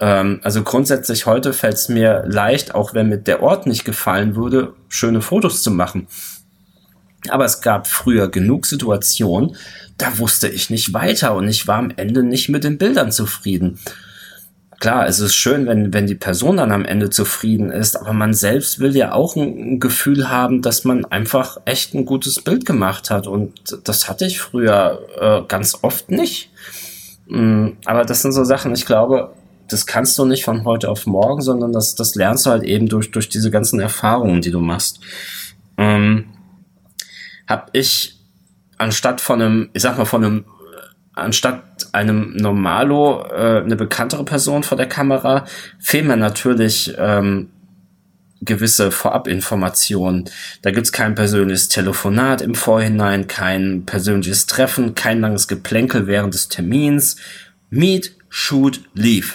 Ähm, 0.00 0.40
also 0.42 0.62
grundsätzlich 0.62 1.26
heute 1.26 1.52
fällt 1.52 1.74
es 1.74 1.88
mir 1.88 2.24
leicht, 2.26 2.74
auch 2.74 2.94
wenn 2.94 3.08
mit 3.08 3.26
der 3.26 3.42
Ort 3.42 3.66
nicht 3.66 3.84
gefallen 3.84 4.36
würde, 4.36 4.74
schöne 4.88 5.20
Fotos 5.20 5.62
zu 5.62 5.70
machen. 5.70 6.06
Aber 7.28 7.44
es 7.44 7.60
gab 7.60 7.86
früher 7.86 8.28
genug 8.28 8.66
Situationen, 8.66 9.56
da 9.98 10.18
wusste 10.18 10.48
ich 10.48 10.70
nicht 10.70 10.92
weiter 10.92 11.34
und 11.34 11.48
ich 11.48 11.68
war 11.68 11.78
am 11.78 11.92
Ende 11.96 12.22
nicht 12.22 12.48
mit 12.48 12.64
den 12.64 12.78
Bildern 12.78 13.12
zufrieden. 13.12 13.78
Klar, 14.80 15.06
es 15.06 15.20
ist 15.20 15.36
schön, 15.36 15.66
wenn, 15.66 15.94
wenn 15.94 16.08
die 16.08 16.16
Person 16.16 16.56
dann 16.56 16.72
am 16.72 16.84
Ende 16.84 17.08
zufrieden 17.08 17.70
ist, 17.70 17.94
aber 17.94 18.12
man 18.12 18.34
selbst 18.34 18.80
will 18.80 18.96
ja 18.96 19.12
auch 19.12 19.36
ein, 19.36 19.78
Gefühl 19.78 20.28
haben, 20.28 20.60
dass 20.60 20.82
man 20.82 21.04
einfach 21.04 21.58
echt 21.66 21.94
ein 21.94 22.04
gutes 22.04 22.42
Bild 22.42 22.66
gemacht 22.66 23.08
hat 23.08 23.28
und 23.28 23.78
das 23.84 24.08
hatte 24.08 24.26
ich 24.26 24.40
früher 24.40 24.98
äh, 25.20 25.46
ganz 25.46 25.78
oft 25.82 26.10
nicht. 26.10 26.50
Mm, 27.28 27.68
aber 27.84 28.04
das 28.04 28.22
sind 28.22 28.32
so 28.32 28.42
Sachen, 28.42 28.74
ich 28.74 28.84
glaube, 28.84 29.32
das 29.68 29.86
kannst 29.86 30.18
du 30.18 30.24
nicht 30.24 30.44
von 30.44 30.64
heute 30.64 30.88
auf 30.90 31.06
morgen, 31.06 31.42
sondern 31.42 31.72
das, 31.72 31.94
das 31.94 32.16
lernst 32.16 32.46
du 32.46 32.50
halt 32.50 32.64
eben 32.64 32.88
durch, 32.88 33.12
durch 33.12 33.28
diese 33.28 33.52
ganzen 33.52 33.78
Erfahrungen, 33.78 34.40
die 34.40 34.50
du 34.50 34.58
machst. 34.58 34.98
Ähm, 35.78 36.24
habe 37.46 37.66
ich 37.72 38.18
anstatt 38.78 39.20
von 39.20 39.40
einem, 39.40 39.70
ich 39.72 39.82
sag 39.82 39.98
mal, 39.98 40.04
von 40.04 40.24
einem, 40.24 40.44
anstatt 41.14 41.88
einem 41.92 42.34
Normalo 42.36 43.24
äh, 43.30 43.62
eine 43.62 43.76
bekanntere 43.76 44.24
Person 44.24 44.62
vor 44.62 44.76
der 44.76 44.88
Kamera, 44.88 45.44
fehlen 45.78 46.06
mir 46.06 46.16
natürlich 46.16 46.94
ähm, 46.98 47.50
gewisse 48.44 48.90
Vorabinformationen. 48.90 50.28
Da 50.62 50.70
gibt's 50.70 50.92
kein 50.92 51.14
persönliches 51.14 51.68
Telefonat 51.68 52.42
im 52.42 52.54
Vorhinein, 52.54 53.28
kein 53.28 53.86
persönliches 53.86 54.46
Treffen, 54.46 54.94
kein 54.94 55.20
langes 55.20 55.48
Geplänkel 55.48 56.06
während 56.06 56.34
des 56.34 56.48
Termins. 56.48 57.16
Meet, 57.70 58.16
shoot, 58.28 58.80
leave. 58.94 59.34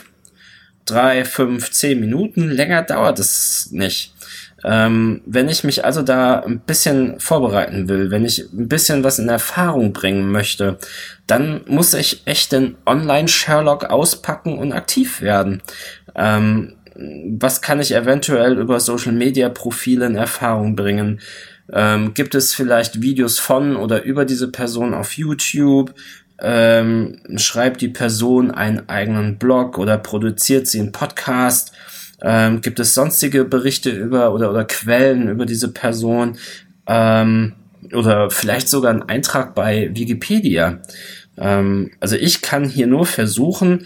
Drei, 0.86 1.26
fünf, 1.26 1.72
zehn 1.72 2.00
Minuten, 2.00 2.50
länger 2.50 2.82
dauert 2.82 3.20
es 3.20 3.70
nicht. 3.72 4.14
Ähm, 4.64 5.22
wenn 5.26 5.50
ich 5.50 5.64
mich 5.64 5.86
also 5.86 6.02
da 6.02 6.40
ein 6.40 6.60
bisschen 6.60 7.20
vorbereiten 7.20 7.88
will, 7.88 8.10
wenn 8.10 8.26
ich 8.26 8.52
ein 8.52 8.68
bisschen 8.68 9.04
was 9.04 9.20
in 9.20 9.30
Erfahrung 9.30 9.94
bringen 9.94 10.32
möchte, 10.32 10.80
dann 11.28 11.62
muss 11.68 11.94
ich 11.94 12.24
echt 12.26 12.52
den 12.52 12.76
Online-Sherlock 12.86 13.86
auspacken 13.86 14.58
und 14.58 14.74
aktiv 14.74 15.22
werden. 15.22 15.62
Ähm, 16.16 16.74
was 16.96 17.62
kann 17.62 17.80
ich 17.80 17.94
eventuell 17.94 18.58
über 18.58 18.80
Social-Media-Profile 18.80 20.08
in 20.08 20.16
Erfahrung 20.16 20.76
bringen? 20.76 21.20
Ähm, 21.72 22.14
gibt 22.14 22.34
es 22.34 22.56
vielleicht 22.56 23.02
Videos 23.02 23.40
von 23.40 23.76
oder 23.76 24.04
über 24.04 24.26
diese 24.26 24.52
Person 24.52 24.94
auf 24.94 25.14
YouTube? 25.14 25.94
Ähm, 26.40 27.20
schreibt 27.36 27.82
die 27.82 27.90
Person 27.90 28.52
einen 28.52 28.90
eigenen 28.90 29.38
Blog 29.38 29.78
oder 29.78 29.98
produziert 29.98 30.68
sie 30.68 30.80
einen 30.80 30.92
Podcast? 30.92 31.74
Ähm, 32.22 32.62
gibt 32.62 32.80
es 32.80 32.94
sonstige 32.94 33.46
Berichte 33.46 33.92
über 33.92 34.34
oder, 34.34 34.50
oder 34.50 34.66
Quellen 34.66 35.30
über 35.30 35.46
diese 35.46 35.72
Person? 35.72 36.38
Ähm, 36.88 37.54
oder 37.94 38.30
vielleicht 38.30 38.70
sogar 38.70 38.92
einen 38.92 39.04
Eintrag 39.04 39.56
bei 39.56 39.92
Wikipedia. 39.94 40.82
Ähm, 41.38 41.92
also 42.00 42.16
ich 42.16 42.42
kann 42.42 42.66
hier 42.66 42.88
nur 42.88 43.06
versuchen, 43.06 43.86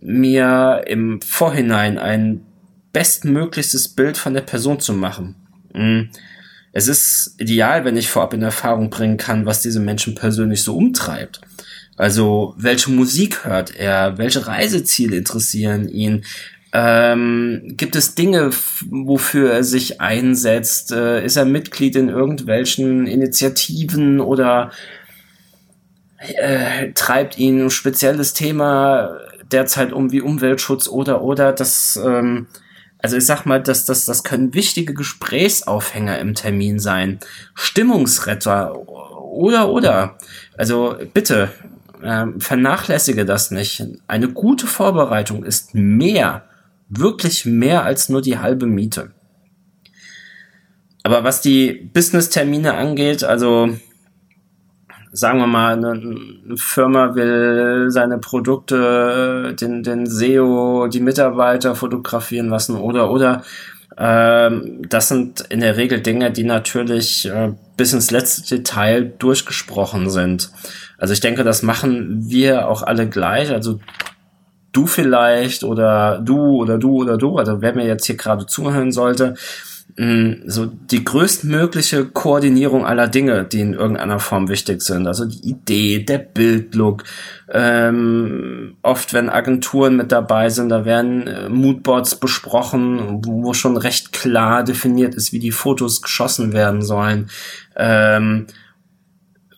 mir 0.00 0.84
im 0.86 1.20
Vorhinein 1.20 1.98
ein 1.98 2.42
bestmöglichstes 2.92 3.88
Bild 3.88 4.16
von 4.16 4.34
der 4.34 4.42
Person 4.42 4.80
zu 4.80 4.92
machen. 4.92 5.34
Mhm. 5.72 6.10
Es 6.72 6.88
ist 6.88 7.36
ideal, 7.38 7.84
wenn 7.84 7.96
ich 7.96 8.08
vorab 8.08 8.34
in 8.34 8.42
Erfahrung 8.42 8.90
bringen 8.90 9.16
kann, 9.16 9.46
was 9.46 9.62
diese 9.62 9.80
Menschen 9.80 10.14
persönlich 10.14 10.62
so 10.62 10.76
umtreibt. 10.76 11.40
Also 11.96 12.54
welche 12.56 12.90
Musik 12.90 13.44
hört 13.44 13.76
er, 13.76 14.18
welche 14.18 14.46
Reiseziele 14.46 15.16
interessieren 15.16 15.88
ihn, 15.88 16.24
ähm, 16.76 17.74
gibt 17.76 17.94
es 17.94 18.16
Dinge, 18.16 18.50
wofür 18.90 19.52
er 19.52 19.62
sich 19.62 20.00
einsetzt? 20.00 20.90
Äh, 20.90 21.24
ist 21.24 21.36
er 21.36 21.44
Mitglied 21.44 21.94
in 21.94 22.08
irgendwelchen 22.08 23.06
Initiativen 23.06 24.20
oder 24.20 24.72
äh, 26.18 26.90
treibt 26.92 27.38
ihn 27.38 27.66
ein 27.66 27.70
spezielles 27.70 28.34
Thema 28.34 29.20
derzeit 29.52 29.92
um 29.92 30.10
wie 30.10 30.20
Umweltschutz 30.20 30.88
oder 30.88 31.22
oder 31.22 31.52
das 31.52 31.96
ähm, 32.04 32.48
also 32.98 33.18
ich 33.18 33.26
sag 33.26 33.44
mal, 33.44 33.62
dass 33.62 33.84
das, 33.84 34.06
das 34.06 34.24
können 34.24 34.54
wichtige 34.54 34.94
Gesprächsaufhänger 34.94 36.18
im 36.18 36.34
Termin 36.34 36.80
sein. 36.80 37.20
Stimmungsretter 37.54 38.88
oder 38.88 39.68
oder. 39.68 40.18
Also 40.56 40.96
bitte, 41.12 41.50
äh, 42.02 42.24
vernachlässige 42.38 43.26
das 43.26 43.50
nicht. 43.52 43.84
Eine 44.08 44.28
gute 44.28 44.66
Vorbereitung 44.66 45.44
ist 45.44 45.74
mehr 45.74 46.44
wirklich 46.98 47.44
mehr 47.46 47.84
als 47.84 48.08
nur 48.08 48.22
die 48.22 48.38
halbe 48.38 48.66
Miete. 48.66 49.12
Aber 51.02 51.22
was 51.22 51.40
die 51.40 51.72
Business-Termine 51.92 52.74
angeht, 52.74 53.24
also 53.24 53.68
sagen 55.12 55.38
wir 55.38 55.46
mal, 55.46 55.76
eine, 55.76 56.56
Firma 56.56 57.14
will 57.14 57.90
seine 57.90 58.18
Produkte, 58.18 59.54
den, 59.60 59.82
den 59.82 60.06
SEO, 60.06 60.88
die 60.88 61.00
Mitarbeiter 61.00 61.74
fotografieren 61.74 62.48
lassen 62.48 62.76
oder 62.76 63.10
oder 63.10 63.42
ähm, 63.96 64.82
das 64.88 65.08
sind 65.08 65.40
in 65.42 65.60
der 65.60 65.76
Regel 65.76 66.00
Dinge, 66.00 66.32
die 66.32 66.42
natürlich 66.42 67.26
äh, 67.26 67.52
bis 67.76 67.92
ins 67.92 68.10
letzte 68.10 68.56
Detail 68.56 69.12
durchgesprochen 69.18 70.10
sind. 70.10 70.50
Also 70.98 71.12
ich 71.14 71.20
denke, 71.20 71.44
das 71.44 71.62
machen 71.62 72.28
wir 72.28 72.68
auch 72.68 72.82
alle 72.82 73.08
gleich. 73.08 73.50
Also 73.52 73.78
du 74.74 74.86
vielleicht 74.86 75.64
oder 75.64 76.18
du 76.18 76.56
oder 76.56 76.78
du 76.78 77.02
oder 77.02 77.16
du, 77.16 77.38
also 77.38 77.62
wer 77.62 77.74
mir 77.74 77.86
jetzt 77.86 78.06
hier 78.06 78.16
gerade 78.16 78.46
zuhören 78.46 78.92
sollte, 78.92 79.34
Mm, 79.96 80.48
so 80.48 80.66
die 80.66 81.04
größtmögliche 81.04 82.06
Koordinierung 82.06 82.84
aller 82.84 83.06
Dinge, 83.06 83.44
die 83.44 83.60
in 83.60 83.74
irgendeiner 83.74 84.18
Form 84.18 84.48
wichtig 84.48 84.82
sind. 84.82 85.06
Also 85.06 85.24
die 85.24 85.50
Idee, 85.50 86.00
der 86.00 86.18
Bildlook. 86.18 87.04
Ähm, 87.48 88.76
oft, 88.82 89.14
wenn 89.14 89.30
Agenturen 89.30 89.96
mit 89.96 90.10
dabei 90.10 90.48
sind, 90.48 90.70
da 90.70 90.84
werden 90.84 91.28
äh, 91.28 91.48
Moodboards 91.48 92.16
besprochen, 92.16 93.22
wo 93.24 93.54
schon 93.54 93.76
recht 93.76 94.12
klar 94.12 94.64
definiert 94.64 95.14
ist, 95.14 95.32
wie 95.32 95.38
die 95.38 95.52
Fotos 95.52 96.02
geschossen 96.02 96.52
werden 96.52 96.82
sollen. 96.82 97.30
Ähm, 97.76 98.46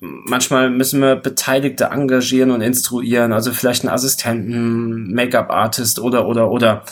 manchmal 0.01 0.71
müssen 0.71 1.01
wir 1.01 1.17
Beteiligte 1.17 1.87
engagieren 1.87 2.51
und 2.51 2.61
instruieren, 2.61 3.33
also 3.33 3.53
vielleicht 3.53 3.85
einen 3.85 3.95
Assistenten, 3.95 5.13
Make-up-Artist 5.13 5.99
oder 5.99 6.27
oder 6.27 6.51
oder. 6.51 6.85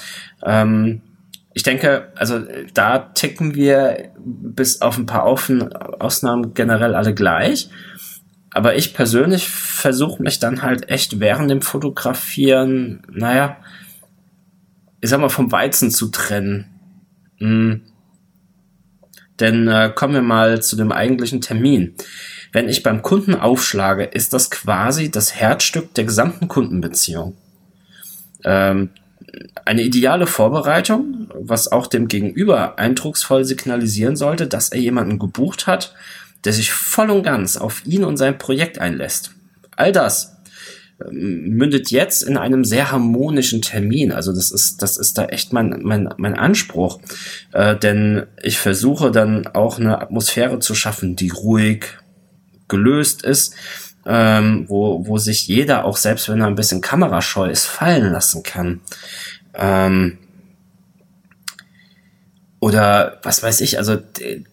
Ähm, 0.42 1.02
ich 1.52 1.62
denke, 1.62 2.12
also 2.16 2.40
da 2.74 2.98
ticken 2.98 3.54
wir 3.54 4.10
bis 4.18 4.80
auf 4.82 4.98
ein 4.98 5.06
paar 5.06 5.24
Ausnahmen 5.24 6.52
generell 6.54 6.94
alle 6.94 7.14
gleich. 7.14 7.70
Aber 8.50 8.76
ich 8.76 8.94
persönlich 8.94 9.48
versuche 9.48 10.22
mich 10.22 10.38
dann 10.38 10.62
halt 10.62 10.88
echt 10.88 11.20
während 11.20 11.50
dem 11.50 11.62
Fotografieren, 11.62 13.02
naja, 13.10 13.56
ich 15.00 15.10
sag 15.10 15.20
mal, 15.20 15.28
vom 15.28 15.52
Weizen 15.52 15.90
zu 15.90 16.08
trennen. 16.08 16.66
Hm. 17.38 17.82
Denn 19.40 19.68
äh, 19.68 19.92
kommen 19.94 20.14
wir 20.14 20.22
mal 20.22 20.62
zu 20.62 20.76
dem 20.76 20.92
eigentlichen 20.92 21.40
Termin. 21.40 21.94
Wenn 22.54 22.68
ich 22.68 22.84
beim 22.84 23.02
Kunden 23.02 23.34
aufschlage, 23.34 24.04
ist 24.04 24.32
das 24.32 24.48
quasi 24.48 25.10
das 25.10 25.34
Herzstück 25.34 25.92
der 25.94 26.04
gesamten 26.04 26.46
Kundenbeziehung. 26.46 27.34
Ähm, 28.44 28.90
eine 29.64 29.82
ideale 29.82 30.28
Vorbereitung, 30.28 31.32
was 31.34 31.72
auch 31.72 31.88
dem 31.88 32.06
Gegenüber 32.06 32.78
eindrucksvoll 32.78 33.44
signalisieren 33.44 34.14
sollte, 34.14 34.46
dass 34.46 34.68
er 34.68 34.78
jemanden 34.78 35.18
gebucht 35.18 35.66
hat, 35.66 35.96
der 36.44 36.52
sich 36.52 36.70
voll 36.70 37.10
und 37.10 37.24
ganz 37.24 37.56
auf 37.56 37.84
ihn 37.86 38.04
und 38.04 38.18
sein 38.18 38.38
Projekt 38.38 38.78
einlässt. 38.78 39.32
All 39.74 39.90
das 39.90 40.36
ähm, 41.04 41.48
mündet 41.48 41.90
jetzt 41.90 42.22
in 42.22 42.36
einem 42.36 42.64
sehr 42.64 42.92
harmonischen 42.92 43.62
Termin. 43.62 44.12
Also 44.12 44.32
das 44.32 44.52
ist, 44.52 44.80
das 44.80 44.96
ist 44.96 45.18
da 45.18 45.24
echt 45.24 45.52
mein, 45.52 45.80
mein, 45.82 46.08
mein 46.18 46.38
Anspruch. 46.38 47.00
Äh, 47.50 47.74
denn 47.74 48.26
ich 48.44 48.58
versuche 48.58 49.10
dann 49.10 49.48
auch 49.48 49.80
eine 49.80 50.00
Atmosphäre 50.00 50.60
zu 50.60 50.76
schaffen, 50.76 51.16
die 51.16 51.30
ruhig 51.30 51.86
gelöst 52.74 53.22
ist, 53.22 53.54
ähm, 54.06 54.64
wo, 54.68 55.06
wo 55.06 55.18
sich 55.18 55.46
jeder, 55.46 55.84
auch 55.84 55.96
selbst 55.96 56.28
wenn 56.28 56.40
er 56.40 56.48
ein 56.48 56.56
bisschen 56.56 56.80
kamerascheu 56.80 57.48
ist, 57.48 57.66
fallen 57.66 58.12
lassen 58.12 58.42
kann. 58.42 58.80
Ähm, 59.54 60.18
oder 62.60 63.18
was 63.22 63.42
weiß 63.42 63.60
ich, 63.60 63.76
also 63.76 63.98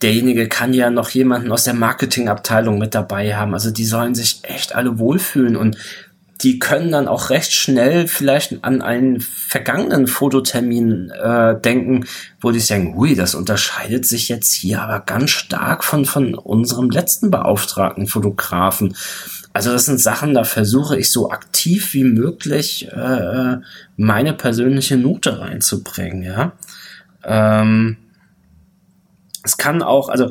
derjenige 0.02 0.46
kann 0.46 0.74
ja 0.74 0.90
noch 0.90 1.08
jemanden 1.10 1.50
aus 1.50 1.64
der 1.64 1.72
Marketingabteilung 1.72 2.78
mit 2.78 2.94
dabei 2.94 3.34
haben. 3.34 3.54
Also 3.54 3.70
die 3.70 3.86
sollen 3.86 4.14
sich 4.14 4.40
echt 4.42 4.74
alle 4.74 4.98
wohlfühlen 4.98 5.56
und 5.56 5.78
die 6.42 6.58
können 6.58 6.90
dann 6.90 7.08
auch 7.08 7.30
recht 7.30 7.52
schnell 7.52 8.08
vielleicht 8.08 8.64
an 8.64 8.82
einen 8.82 9.20
vergangenen 9.20 10.06
Fototermin 10.06 11.10
äh, 11.10 11.60
denken, 11.60 12.06
wo 12.40 12.50
die 12.50 12.60
sagen, 12.60 12.96
hui, 12.96 13.14
das 13.14 13.34
unterscheidet 13.34 14.06
sich 14.06 14.28
jetzt 14.28 14.52
hier 14.52 14.82
aber 14.82 15.00
ganz 15.00 15.30
stark 15.30 15.84
von, 15.84 16.04
von 16.04 16.34
unserem 16.34 16.90
letzten 16.90 17.30
beauftragten 17.30 18.06
Fotografen. 18.06 18.96
Also 19.52 19.70
das 19.70 19.84
sind 19.84 20.00
Sachen, 20.00 20.34
da 20.34 20.44
versuche 20.44 20.98
ich 20.98 21.12
so 21.12 21.30
aktiv 21.30 21.92
wie 21.94 22.04
möglich 22.04 22.88
äh, 22.90 23.58
meine 23.96 24.32
persönliche 24.32 24.96
Note 24.96 25.38
reinzubringen, 25.40 26.22
ja. 26.22 26.52
Ähm, 27.24 27.98
es 29.44 29.56
kann 29.56 29.82
auch, 29.82 30.08
also 30.08 30.30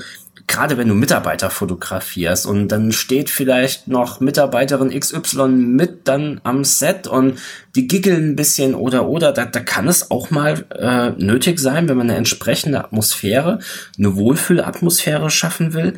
gerade 0.51 0.77
wenn 0.77 0.89
du 0.89 0.93
Mitarbeiter 0.93 1.49
fotografierst 1.49 2.45
und 2.45 2.67
dann 2.67 2.91
steht 2.91 3.29
vielleicht 3.29 3.87
noch 3.87 4.19
Mitarbeiterin 4.19 4.89
XY 4.97 5.47
mit 5.47 6.09
dann 6.09 6.41
am 6.43 6.65
Set 6.65 7.07
und 7.07 7.39
die 7.75 7.87
giggeln 7.87 8.31
ein 8.31 8.35
bisschen 8.35 8.75
oder 8.75 9.07
oder, 9.07 9.31
da, 9.31 9.45
da 9.45 9.61
kann 9.61 9.87
es 9.87 10.11
auch 10.11 10.29
mal 10.29 10.65
äh, 10.77 11.11
nötig 11.11 11.57
sein, 11.59 11.87
wenn 11.87 11.97
man 11.97 12.09
eine 12.09 12.17
entsprechende 12.17 12.83
Atmosphäre, 12.83 13.59
eine 13.97 14.15
Wohlfühlatmosphäre 14.17 15.29
schaffen 15.29 15.73
will, 15.73 15.93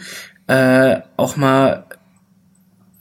äh, 0.46 1.02
auch 1.18 1.36
mal 1.36 1.86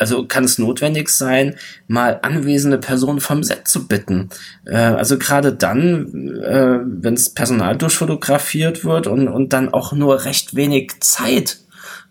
also 0.02 0.26
kann 0.26 0.42
es 0.42 0.58
notwendig 0.58 1.08
sein, 1.10 1.54
mal 1.86 2.18
anwesende 2.22 2.76
Personen 2.78 3.20
vom 3.20 3.44
Set 3.44 3.68
zu 3.68 3.86
bitten. 3.86 4.30
Äh, 4.66 4.74
also 4.74 5.16
gerade 5.16 5.52
dann, 5.52 6.42
äh, 6.42 6.80
wenn 6.84 7.14
es 7.14 7.30
Personal 7.30 7.78
durchfotografiert 7.78 8.84
wird 8.84 9.06
und, 9.06 9.28
und 9.28 9.52
dann 9.52 9.72
auch 9.72 9.92
nur 9.92 10.24
recht 10.24 10.56
wenig 10.56 10.98
Zeit 10.98 11.58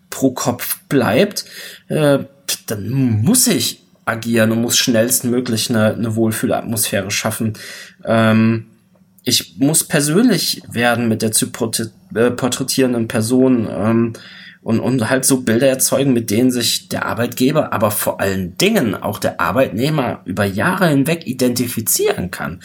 pro 0.08 0.30
Kopf 0.30 0.78
bleibt, 0.88 1.44
äh, 1.88 2.20
dann 2.66 2.88
muss 2.88 3.46
ich 3.46 3.82
agieren 4.06 4.52
und 4.52 4.62
muss 4.62 4.78
schnellstmöglich 4.78 5.68
eine, 5.68 5.92
eine 5.92 6.16
Wohlfühlatmosphäre 6.16 7.10
schaffen. 7.10 7.52
Ähm, 8.06 8.68
ich 9.22 9.56
muss 9.58 9.84
persönlich 9.84 10.62
werden 10.66 11.08
mit 11.08 11.20
der 11.20 11.32
zu 11.32 11.46
äh, 12.14 12.30
porträtierenden 12.30 13.06
Person. 13.06 13.68
Ähm, 13.70 14.12
und, 14.62 14.80
und 14.80 15.10
halt 15.10 15.24
so 15.24 15.40
Bilder 15.42 15.68
erzeugen, 15.68 16.12
mit 16.12 16.30
denen 16.30 16.50
sich 16.50 16.88
der 16.88 17.06
Arbeitgeber, 17.06 17.72
aber 17.72 17.90
vor 17.90 18.20
allen 18.20 18.56
Dingen 18.56 18.94
auch 18.94 19.18
der 19.18 19.40
Arbeitnehmer 19.40 20.20
über 20.24 20.44
Jahre 20.44 20.88
hinweg 20.88 21.26
identifizieren 21.26 22.30
kann. 22.30 22.60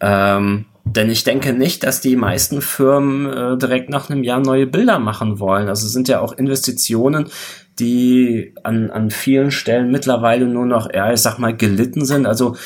Ähm, 0.00 0.66
denn 0.84 1.10
ich 1.10 1.24
denke 1.24 1.52
nicht, 1.52 1.84
dass 1.84 2.00
die 2.00 2.16
meisten 2.16 2.60
Firmen 2.60 3.26
äh, 3.26 3.58
direkt 3.58 3.88
nach 3.88 4.10
einem 4.10 4.24
Jahr 4.24 4.40
neue 4.40 4.66
Bilder 4.66 4.98
machen 4.98 5.38
wollen. 5.38 5.68
Also 5.68 5.86
sind 5.86 6.08
ja 6.08 6.20
auch 6.20 6.32
Investitionen, 6.32 7.26
die 7.78 8.54
an, 8.62 8.90
an 8.90 9.10
vielen 9.10 9.50
Stellen 9.50 9.90
mittlerweile 9.90 10.46
nur 10.46 10.66
noch, 10.66 10.92
ja, 10.92 11.12
ich 11.12 11.20
sag 11.20 11.38
mal, 11.38 11.56
gelitten 11.56 12.04
sind. 12.04 12.26
Also 12.26 12.56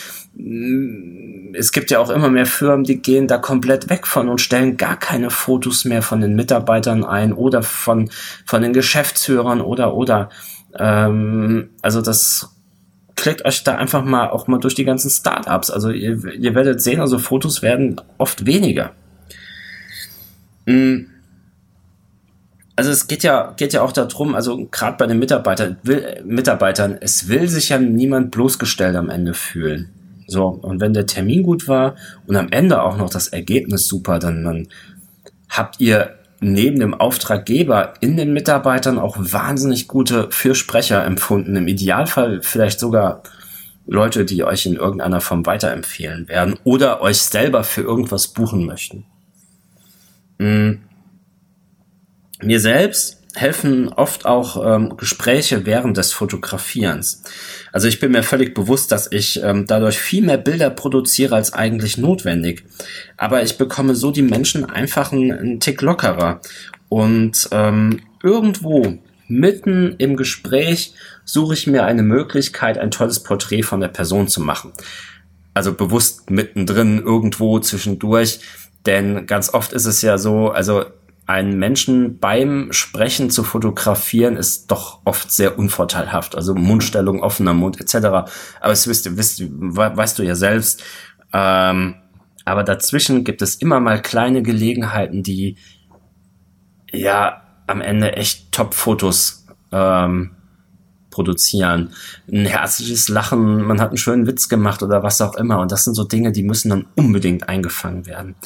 es 1.54 1.72
gibt 1.72 1.90
ja 1.90 1.98
auch 1.98 2.10
immer 2.10 2.28
mehr 2.28 2.46
Firmen, 2.46 2.84
die 2.84 3.00
gehen 3.00 3.26
da 3.28 3.38
komplett 3.38 3.90
weg 3.90 4.06
von 4.06 4.28
und 4.28 4.40
stellen 4.40 4.76
gar 4.76 4.98
keine 4.98 5.30
Fotos 5.30 5.84
mehr 5.84 6.02
von 6.02 6.20
den 6.20 6.34
Mitarbeitern 6.34 7.04
ein 7.04 7.32
oder 7.32 7.62
von, 7.62 8.10
von 8.44 8.62
den 8.62 8.72
Geschäftsführern 8.72 9.60
oder 9.60 9.94
oder. 9.94 10.30
Ähm, 10.78 11.70
also 11.82 12.02
das 12.02 12.50
klickt 13.14 13.44
euch 13.44 13.64
da 13.64 13.76
einfach 13.76 14.04
mal 14.04 14.30
auch 14.30 14.46
mal 14.46 14.58
durch 14.58 14.74
die 14.74 14.84
ganzen 14.84 15.10
Startups. 15.10 15.70
Also 15.70 15.90
ihr, 15.90 16.24
ihr 16.34 16.54
werdet 16.54 16.82
sehen, 16.82 17.00
also 17.00 17.18
Fotos 17.18 17.62
werden 17.62 18.00
oft 18.18 18.46
weniger. 18.46 18.92
Mhm 20.66 21.10
also 22.76 22.90
es 22.90 23.08
geht 23.08 23.22
ja, 23.22 23.54
geht 23.56 23.72
ja 23.72 23.80
auch 23.80 23.92
darum, 23.92 24.34
also 24.34 24.68
gerade 24.70 24.98
bei 24.98 25.06
den 25.06 25.18
Mitarbeitern, 25.18 25.78
will, 25.82 26.22
Mitarbeitern, 26.24 26.98
es 27.00 27.28
will 27.28 27.48
sich 27.48 27.70
ja 27.70 27.78
niemand 27.78 28.30
bloßgestellt 28.30 28.94
am 28.96 29.08
Ende 29.08 29.32
fühlen. 29.32 29.90
So, 30.26 30.46
und 30.46 30.80
wenn 30.80 30.92
der 30.92 31.06
Termin 31.06 31.42
gut 31.42 31.68
war 31.68 31.96
und 32.26 32.36
am 32.36 32.48
Ende 32.50 32.82
auch 32.82 32.96
noch 32.96 33.10
das 33.10 33.28
Ergebnis 33.28 33.86
super, 33.86 34.18
dann, 34.18 34.44
dann 34.44 34.68
habt 35.48 35.80
ihr 35.80 36.16
neben 36.40 36.80
dem 36.80 36.94
Auftraggeber 36.94 37.94
in 38.00 38.16
den 38.16 38.32
Mitarbeitern 38.32 38.98
auch 38.98 39.16
wahnsinnig 39.18 39.88
gute 39.88 40.30
Fürsprecher 40.30 41.04
empfunden. 41.04 41.56
Im 41.56 41.68
Idealfall 41.68 42.40
vielleicht 42.42 42.80
sogar 42.80 43.22
Leute, 43.86 44.24
die 44.24 44.44
euch 44.44 44.66
in 44.66 44.74
irgendeiner 44.74 45.20
Form 45.20 45.46
weiterempfehlen 45.46 46.28
werden 46.28 46.56
oder 46.64 47.00
euch 47.00 47.18
selber 47.18 47.62
für 47.64 47.82
irgendwas 47.82 48.28
buchen 48.28 48.66
möchten. 48.66 49.04
Hm. 50.38 50.82
Mir 52.42 52.60
selbst 52.60 53.22
helfen 53.36 53.90
oft 53.90 54.24
auch 54.24 54.64
ähm, 54.64 54.96
Gespräche 54.96 55.66
während 55.66 55.96
des 55.98 56.12
Fotografierens. 56.12 57.22
Also 57.70 57.86
ich 57.86 58.00
bin 58.00 58.12
mir 58.12 58.22
völlig 58.22 58.54
bewusst, 58.54 58.90
dass 58.92 59.12
ich 59.12 59.42
ähm, 59.42 59.66
dadurch 59.66 59.98
viel 59.98 60.24
mehr 60.24 60.38
Bilder 60.38 60.70
produziere 60.70 61.34
als 61.34 61.52
eigentlich 61.52 61.98
notwendig. 61.98 62.64
Aber 63.18 63.42
ich 63.42 63.58
bekomme 63.58 63.94
so 63.94 64.10
die 64.10 64.22
Menschen 64.22 64.64
einfach 64.64 65.12
einen, 65.12 65.32
einen 65.32 65.60
Tick 65.60 65.82
lockerer. 65.82 66.40
Und 66.88 67.48
ähm, 67.52 68.00
irgendwo 68.22 68.98
mitten 69.28 69.96
im 69.98 70.16
Gespräch 70.16 70.94
suche 71.24 71.54
ich 71.54 71.66
mir 71.66 71.84
eine 71.84 72.02
Möglichkeit, 72.02 72.78
ein 72.78 72.90
tolles 72.90 73.22
Porträt 73.22 73.62
von 73.62 73.80
der 73.80 73.88
Person 73.88 74.28
zu 74.28 74.40
machen. 74.40 74.72
Also 75.52 75.74
bewusst 75.74 76.30
mittendrin, 76.30 77.02
irgendwo 77.04 77.58
zwischendurch. 77.58 78.40
Denn 78.86 79.26
ganz 79.26 79.52
oft 79.52 79.74
ist 79.74 79.84
es 79.84 80.00
ja 80.00 80.16
so, 80.16 80.48
also 80.48 80.86
einen 81.26 81.58
Menschen 81.58 82.18
beim 82.18 82.72
Sprechen 82.72 83.30
zu 83.30 83.42
fotografieren, 83.42 84.36
ist 84.36 84.70
doch 84.70 85.00
oft 85.04 85.32
sehr 85.32 85.58
unvorteilhaft. 85.58 86.36
Also 86.36 86.54
Mundstellung, 86.54 87.22
offener 87.22 87.52
Mund 87.52 87.80
etc. 87.80 87.96
Aber 88.06 88.28
das 88.62 88.86
wisst, 88.86 89.16
wisst, 89.16 89.42
weißt 89.42 90.18
du 90.18 90.22
ja 90.22 90.36
selbst. 90.36 90.84
Ähm, 91.32 91.96
aber 92.44 92.62
dazwischen 92.62 93.24
gibt 93.24 93.42
es 93.42 93.56
immer 93.56 93.80
mal 93.80 94.00
kleine 94.00 94.42
Gelegenheiten, 94.42 95.24
die 95.24 95.56
ja 96.92 97.42
am 97.66 97.80
Ende 97.80 98.12
echt 98.12 98.52
Top-Fotos 98.52 99.46
ähm, 99.72 100.30
produzieren. 101.10 101.92
Ein 102.30 102.46
herzliches 102.46 103.08
Lachen, 103.08 103.62
man 103.62 103.80
hat 103.80 103.88
einen 103.88 103.96
schönen 103.96 104.28
Witz 104.28 104.48
gemacht 104.48 104.84
oder 104.84 105.02
was 105.02 105.20
auch 105.20 105.34
immer. 105.34 105.58
Und 105.58 105.72
das 105.72 105.82
sind 105.82 105.94
so 105.94 106.04
Dinge, 106.04 106.30
die 106.30 106.44
müssen 106.44 106.70
dann 106.70 106.86
unbedingt 106.94 107.48
eingefangen 107.48 108.06
werden. 108.06 108.36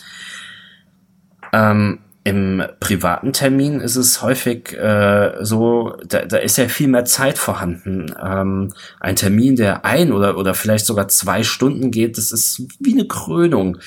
Ähm, 1.52 1.98
Im 2.22 2.62
privaten 2.80 3.32
Termin 3.32 3.80
ist 3.80 3.96
es 3.96 4.20
häufig 4.20 4.76
äh, 4.76 5.32
so, 5.40 5.96
da, 6.06 6.26
da 6.26 6.36
ist 6.36 6.58
ja 6.58 6.68
viel 6.68 6.88
mehr 6.88 7.06
Zeit 7.06 7.38
vorhanden. 7.38 8.14
Ähm, 8.22 8.74
ein 9.00 9.16
Termin, 9.16 9.56
der 9.56 9.86
ein 9.86 10.12
oder, 10.12 10.36
oder 10.36 10.52
vielleicht 10.52 10.84
sogar 10.84 11.08
zwei 11.08 11.42
Stunden 11.42 11.90
geht, 11.90 12.18
das 12.18 12.30
ist 12.30 12.62
wie 12.78 12.92
eine 12.92 13.06
Krönung. 13.06 13.78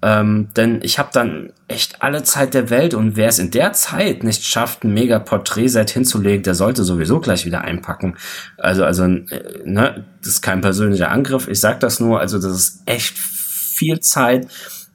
Ähm, 0.00 0.48
denn 0.56 0.80
ich 0.82 0.98
habe 0.98 1.08
dann 1.12 1.52
echt 1.66 2.02
alle 2.02 2.22
Zeit 2.22 2.54
der 2.54 2.70
Welt 2.70 2.94
und 2.94 3.16
wer 3.16 3.28
es 3.28 3.38
in 3.38 3.50
der 3.50 3.72
Zeit 3.72 4.22
nicht 4.22 4.44
schafft, 4.44 4.84
ein 4.84 4.94
mega 4.94 5.18
Porträtset 5.18 5.90
hinzulegen, 5.90 6.44
der 6.44 6.54
sollte 6.54 6.84
sowieso 6.84 7.18
gleich 7.20 7.46
wieder 7.46 7.62
einpacken. 7.62 8.16
Also, 8.58 8.84
also, 8.84 9.04
äh, 9.04 9.42
ne, 9.64 10.04
das 10.20 10.34
ist 10.34 10.42
kein 10.42 10.60
persönlicher 10.60 11.10
Angriff. 11.10 11.48
Ich 11.48 11.58
sag 11.58 11.80
das 11.80 12.00
nur, 12.00 12.20
also 12.20 12.38
das 12.38 12.52
ist 12.52 12.82
echt 12.86 13.18
viel 13.18 13.98
Zeit. 14.00 14.46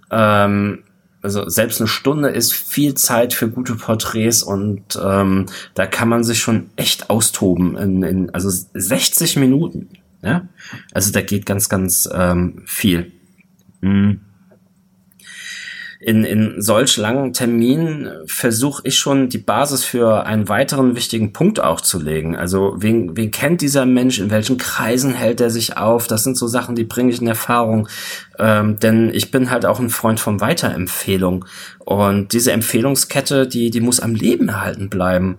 Ähm, 0.10 0.84
also 1.24 1.48
selbst 1.50 1.80
eine 1.80 1.88
Stunde 1.88 2.30
ist 2.30 2.54
viel 2.54 2.96
Zeit 2.96 3.34
für 3.34 3.50
gute 3.50 3.76
Porträts 3.76 4.44
und 4.44 5.00
ähm, 5.02 5.48
da 5.74 5.86
kann 5.86 6.10
man 6.10 6.24
sich 6.24 6.40
schon 6.40 6.70
echt 6.76 7.10
austoben 7.10 7.78
in, 7.78 8.04
in 8.04 8.30
also 8.32 8.50
60 8.50 9.38
Minuten. 9.38 9.90
Ja, 10.22 10.48
also 10.94 11.12
da 11.12 11.22
geht 11.22 11.46
ganz, 11.46 11.68
ganz 11.68 12.08
ähm, 12.14 12.64
viel. 12.66 13.12
Hm 13.82 14.22
in, 16.06 16.26
in 16.26 16.62
solch 16.62 16.98
langen 16.98 17.32
Terminen 17.32 18.10
versuche 18.26 18.82
ich 18.86 18.98
schon 18.98 19.30
die 19.30 19.38
Basis 19.38 19.86
für 19.86 20.26
einen 20.26 20.50
weiteren 20.50 20.96
wichtigen 20.96 21.32
Punkt 21.32 21.62
auch 21.62 21.80
zu 21.80 22.00
legen. 22.00 22.36
Also 22.36 22.76
wen, 22.78 23.16
wen 23.16 23.32
kennt 23.32 23.62
dieser 23.62 23.86
Mensch, 23.86 24.20
in 24.20 24.30
welchen 24.30 24.58
Kreisen 24.58 25.14
hält 25.14 25.40
er 25.40 25.50
sich 25.50 25.78
auf? 25.78 26.08
Das 26.08 26.24
sind 26.24 26.38
so 26.38 26.48
Sachen, 26.48 26.76
die 26.76 26.84
bringe 26.84 27.12
ich 27.12 27.22
in 27.22 27.28
Erfahrung. 27.28 27.88
Ähm, 28.38 28.80
denn 28.80 29.12
ich 29.14 29.32
bin 29.32 29.50
halt 29.50 29.66
auch 29.66 29.80
ein 29.80 29.90
Freund 29.90 30.20
von 30.20 30.42
Weiterempfehlung. 30.42 31.46
Und 31.80 32.34
diese 32.34 32.52
Empfehlungskette, 32.52 33.48
die, 33.48 33.72
die 33.72 33.82
muss 33.82 34.00
am 34.00 34.14
Leben 34.14 34.50
erhalten 34.50 34.90
bleiben. 34.90 35.38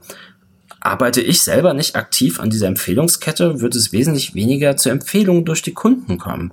Arbeite 0.81 1.23
ich 1.23 1.41
selber 1.43 1.73
nicht 1.73 1.97
aktiv 1.97 2.41
an 2.41 2.51
dieser 2.51 2.67
Empfehlungskette, 2.67 3.61
wird 3.61 3.75
es 3.75 3.93
wesentlich 3.93 4.35
weniger 4.35 4.77
zu 4.77 4.91
Empfehlungen 4.91 5.47
durch 5.47 5.63
die 5.63 5.73
Kunden 5.73 6.19
kommen. 6.19 6.53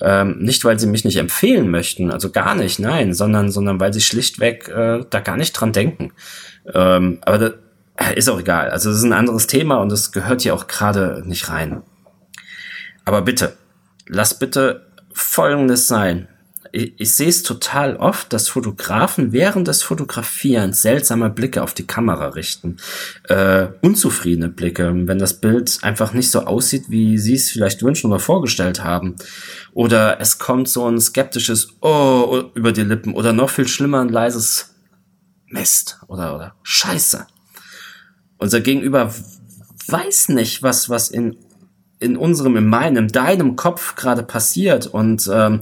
Ähm, 0.00 0.38
nicht, 0.38 0.64
weil 0.64 0.78
sie 0.78 0.86
mich 0.86 1.04
nicht 1.04 1.16
empfehlen 1.16 1.70
möchten, 1.70 2.10
also 2.12 2.30
gar 2.30 2.54
nicht, 2.54 2.78
nein, 2.78 3.14
sondern, 3.14 3.50
sondern 3.50 3.80
weil 3.80 3.92
sie 3.92 4.00
schlichtweg 4.00 4.68
äh, 4.68 5.04
da 5.10 5.20
gar 5.20 5.36
nicht 5.36 5.52
dran 5.52 5.72
denken. 5.72 6.12
Ähm, 6.72 7.18
aber 7.22 7.38
das 7.38 7.54
ist 8.14 8.28
auch 8.28 8.38
egal. 8.38 8.70
Also 8.70 8.90
das 8.90 8.98
ist 8.98 9.04
ein 9.04 9.12
anderes 9.12 9.46
Thema 9.48 9.76
und 9.76 9.90
das 9.90 10.12
gehört 10.12 10.42
hier 10.42 10.54
auch 10.54 10.68
gerade 10.68 11.22
nicht 11.26 11.48
rein. 11.48 11.82
Aber 13.04 13.22
bitte, 13.22 13.54
lass 14.06 14.38
bitte 14.38 14.86
Folgendes 15.12 15.88
sein 15.88 16.28
ich, 16.72 16.94
ich 16.98 17.14
sehe 17.14 17.28
es 17.28 17.42
total 17.42 17.96
oft, 17.96 18.32
dass 18.32 18.48
Fotografen 18.48 19.32
während 19.32 19.68
des 19.68 19.82
Fotografierens 19.82 20.82
seltsame 20.82 21.30
Blicke 21.30 21.62
auf 21.62 21.74
die 21.74 21.86
Kamera 21.86 22.28
richten. 22.28 22.76
Äh, 23.28 23.68
unzufriedene 23.82 24.48
Blicke, 24.48 24.92
wenn 24.94 25.18
das 25.18 25.40
Bild 25.40 25.78
einfach 25.82 26.12
nicht 26.12 26.30
so 26.30 26.40
aussieht, 26.40 26.84
wie 26.88 27.18
sie 27.18 27.34
es 27.34 27.50
vielleicht 27.50 27.82
wünschen 27.82 28.10
oder 28.10 28.20
vorgestellt 28.20 28.84
haben. 28.84 29.16
Oder 29.72 30.20
es 30.20 30.38
kommt 30.38 30.68
so 30.68 30.88
ein 30.88 31.00
skeptisches 31.00 31.68
Oh 31.80 32.44
über 32.54 32.72
die 32.72 32.82
Lippen 32.82 33.14
oder 33.14 33.32
noch 33.32 33.50
viel 33.50 33.68
schlimmer 33.68 34.00
ein 34.00 34.08
leises 34.08 34.74
Mist 35.46 35.98
oder, 36.08 36.34
oder 36.34 36.54
Scheiße. 36.62 37.26
Unser 38.38 38.60
Gegenüber 38.60 39.12
weiß 39.88 40.28
nicht, 40.30 40.62
was, 40.62 40.88
was 40.88 41.10
in, 41.10 41.36
in 41.98 42.16
unserem, 42.16 42.56
in 42.56 42.66
meinem, 42.66 43.08
deinem 43.08 43.56
Kopf 43.56 43.94
gerade 43.96 44.22
passiert 44.22 44.86
und 44.86 45.28
ähm, 45.32 45.60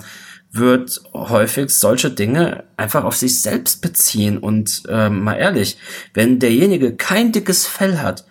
wird 0.52 1.02
häufig 1.12 1.70
solche 1.70 2.10
Dinge 2.10 2.64
einfach 2.76 3.04
auf 3.04 3.16
sich 3.16 3.42
selbst 3.42 3.82
beziehen. 3.82 4.38
Und 4.38 4.82
äh, 4.88 5.10
mal 5.10 5.34
ehrlich, 5.34 5.76
wenn 6.14 6.38
derjenige 6.38 6.96
kein 6.96 7.32
dickes 7.32 7.66
Fell 7.66 7.98
hat, 7.98 8.24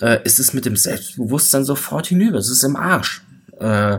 äh, 0.00 0.20
ist 0.24 0.38
es 0.38 0.52
mit 0.52 0.64
dem 0.64 0.76
Selbstbewusstsein 0.76 1.64
sofort 1.64 2.06
hinüber. 2.06 2.38
Es 2.38 2.50
ist 2.50 2.62
im 2.62 2.76
Arsch. 2.76 3.22
Äh, 3.58 3.98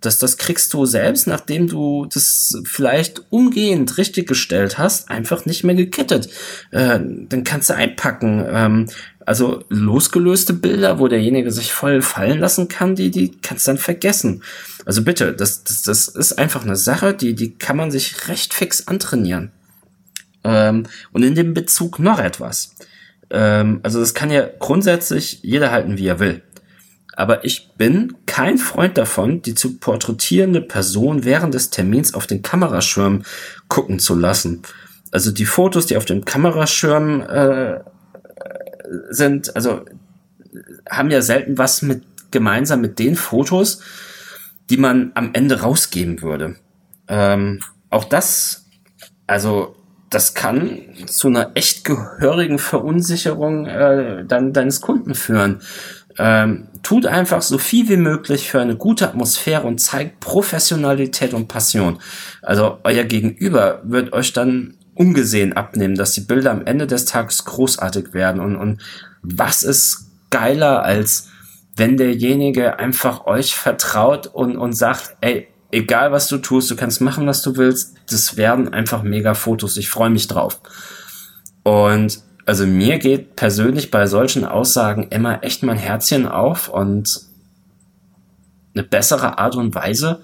das, 0.00 0.18
das 0.18 0.36
kriegst 0.36 0.72
du 0.74 0.84
selbst, 0.84 1.26
nachdem 1.26 1.68
du 1.68 2.06
das 2.12 2.60
vielleicht 2.64 3.22
umgehend 3.30 3.98
richtig 3.98 4.28
gestellt 4.28 4.78
hast, 4.78 5.10
einfach 5.10 5.46
nicht 5.46 5.64
mehr 5.64 5.74
gekettet. 5.74 6.28
Äh, 6.70 7.00
dann 7.00 7.44
kannst 7.44 7.70
du 7.70 7.74
einpacken. 7.74 8.44
Ähm, 8.48 8.86
also 9.24 9.64
losgelöste 9.68 10.52
Bilder, 10.52 11.00
wo 11.00 11.08
derjenige 11.08 11.50
sich 11.50 11.72
voll 11.72 12.00
fallen 12.00 12.38
lassen 12.38 12.68
kann, 12.68 12.94
die, 12.94 13.10
die 13.10 13.32
kannst 13.42 13.66
du 13.66 13.72
dann 13.72 13.78
vergessen. 13.78 14.42
Also 14.84 15.02
bitte, 15.02 15.32
das, 15.32 15.64
das, 15.64 15.82
das 15.82 16.08
ist 16.08 16.38
einfach 16.38 16.64
eine 16.64 16.76
Sache, 16.76 17.12
die, 17.12 17.34
die 17.34 17.58
kann 17.58 17.76
man 17.76 17.90
sich 17.90 18.28
recht 18.28 18.54
fix 18.54 18.86
antrainieren. 18.86 19.50
Ähm, 20.44 20.84
und 21.12 21.24
in 21.24 21.34
dem 21.34 21.54
Bezug 21.54 21.98
noch 21.98 22.20
etwas. 22.20 22.76
Ähm, 23.30 23.80
also 23.82 23.98
das 23.98 24.14
kann 24.14 24.30
ja 24.30 24.46
grundsätzlich 24.60 25.40
jeder 25.42 25.72
halten, 25.72 25.98
wie 25.98 26.06
er 26.06 26.20
will. 26.20 26.42
Aber 27.16 27.44
ich 27.44 27.70
bin 27.76 28.14
kein 28.26 28.58
Freund 28.58 28.96
davon, 28.98 29.42
die 29.42 29.54
zu 29.54 29.78
porträtierende 29.78 30.60
Person 30.60 31.24
während 31.24 31.54
des 31.54 31.70
Termins 31.70 32.14
auf 32.14 32.26
den 32.26 32.42
Kameraschirm 32.42 33.22
gucken 33.68 33.98
zu 33.98 34.14
lassen. 34.14 34.62
Also 35.10 35.32
die 35.32 35.46
Fotos, 35.46 35.86
die 35.86 35.96
auf 35.96 36.04
dem 36.04 36.24
Kameraschirm 36.24 37.22
äh, 37.22 37.80
sind, 39.08 39.56
also 39.56 39.84
haben 40.88 41.10
ja 41.10 41.22
selten 41.22 41.58
was 41.58 41.82
mit 41.82 42.04
gemeinsam 42.30 42.82
mit 42.82 42.98
den 42.98 43.16
Fotos, 43.16 43.80
die 44.68 44.76
man 44.76 45.12
am 45.14 45.30
Ende 45.32 45.60
rausgeben 45.60 46.20
würde. 46.20 46.56
Ähm, 47.08 47.60
auch 47.88 48.04
das, 48.04 48.66
also 49.26 49.76
das 50.10 50.34
kann 50.34 50.80
zu 51.06 51.28
einer 51.28 51.52
echt 51.54 51.84
gehörigen 51.84 52.58
Verunsicherung 52.58 53.66
äh, 53.66 54.24
dann 54.24 54.52
deines 54.52 54.80
Kunden 54.80 55.14
führen. 55.14 55.62
Ähm, 56.18 56.68
tut 56.82 57.06
einfach 57.06 57.42
so 57.42 57.58
viel 57.58 57.88
wie 57.88 57.96
möglich 57.96 58.50
für 58.50 58.60
eine 58.60 58.76
gute 58.76 59.06
Atmosphäre 59.06 59.66
und 59.66 59.80
zeigt 59.80 60.20
Professionalität 60.20 61.34
und 61.34 61.48
Passion. 61.48 61.98
Also 62.42 62.78
euer 62.84 63.04
Gegenüber 63.04 63.82
wird 63.84 64.12
euch 64.12 64.32
dann 64.32 64.76
ungesehen 64.94 65.52
abnehmen, 65.52 65.94
dass 65.94 66.12
die 66.12 66.22
Bilder 66.22 66.50
am 66.50 66.64
Ende 66.64 66.86
des 66.86 67.04
Tages 67.04 67.44
großartig 67.44 68.14
werden. 68.14 68.40
Und, 68.40 68.56
und 68.56 68.80
was 69.22 69.62
ist 69.62 70.06
geiler, 70.30 70.82
als 70.82 71.28
wenn 71.76 71.98
derjenige 71.98 72.78
einfach 72.78 73.26
euch 73.26 73.54
vertraut 73.54 74.26
und, 74.26 74.56
und 74.56 74.72
sagt, 74.72 75.16
ey, 75.20 75.48
egal 75.70 76.12
was 76.12 76.28
du 76.28 76.38
tust, 76.38 76.70
du 76.70 76.76
kannst 76.76 77.00
machen, 77.00 77.26
was 77.26 77.42
du 77.42 77.56
willst, 77.56 77.94
das 78.08 78.36
werden 78.36 78.72
einfach 78.72 79.02
mega 79.02 79.34
Fotos. 79.34 79.76
Ich 79.76 79.90
freue 79.90 80.10
mich 80.10 80.26
drauf. 80.26 80.60
Und 81.62 82.20
also 82.46 82.64
mir 82.64 82.98
geht 82.98 83.34
persönlich 83.34 83.90
bei 83.90 84.06
solchen 84.06 84.44
Aussagen 84.44 85.08
immer 85.10 85.42
echt 85.42 85.64
mein 85.64 85.76
Herzchen 85.76 86.26
auf 86.26 86.68
und 86.68 87.22
eine 88.74 88.84
bessere 88.84 89.38
Art 89.38 89.56
und 89.56 89.74
Weise, 89.74 90.22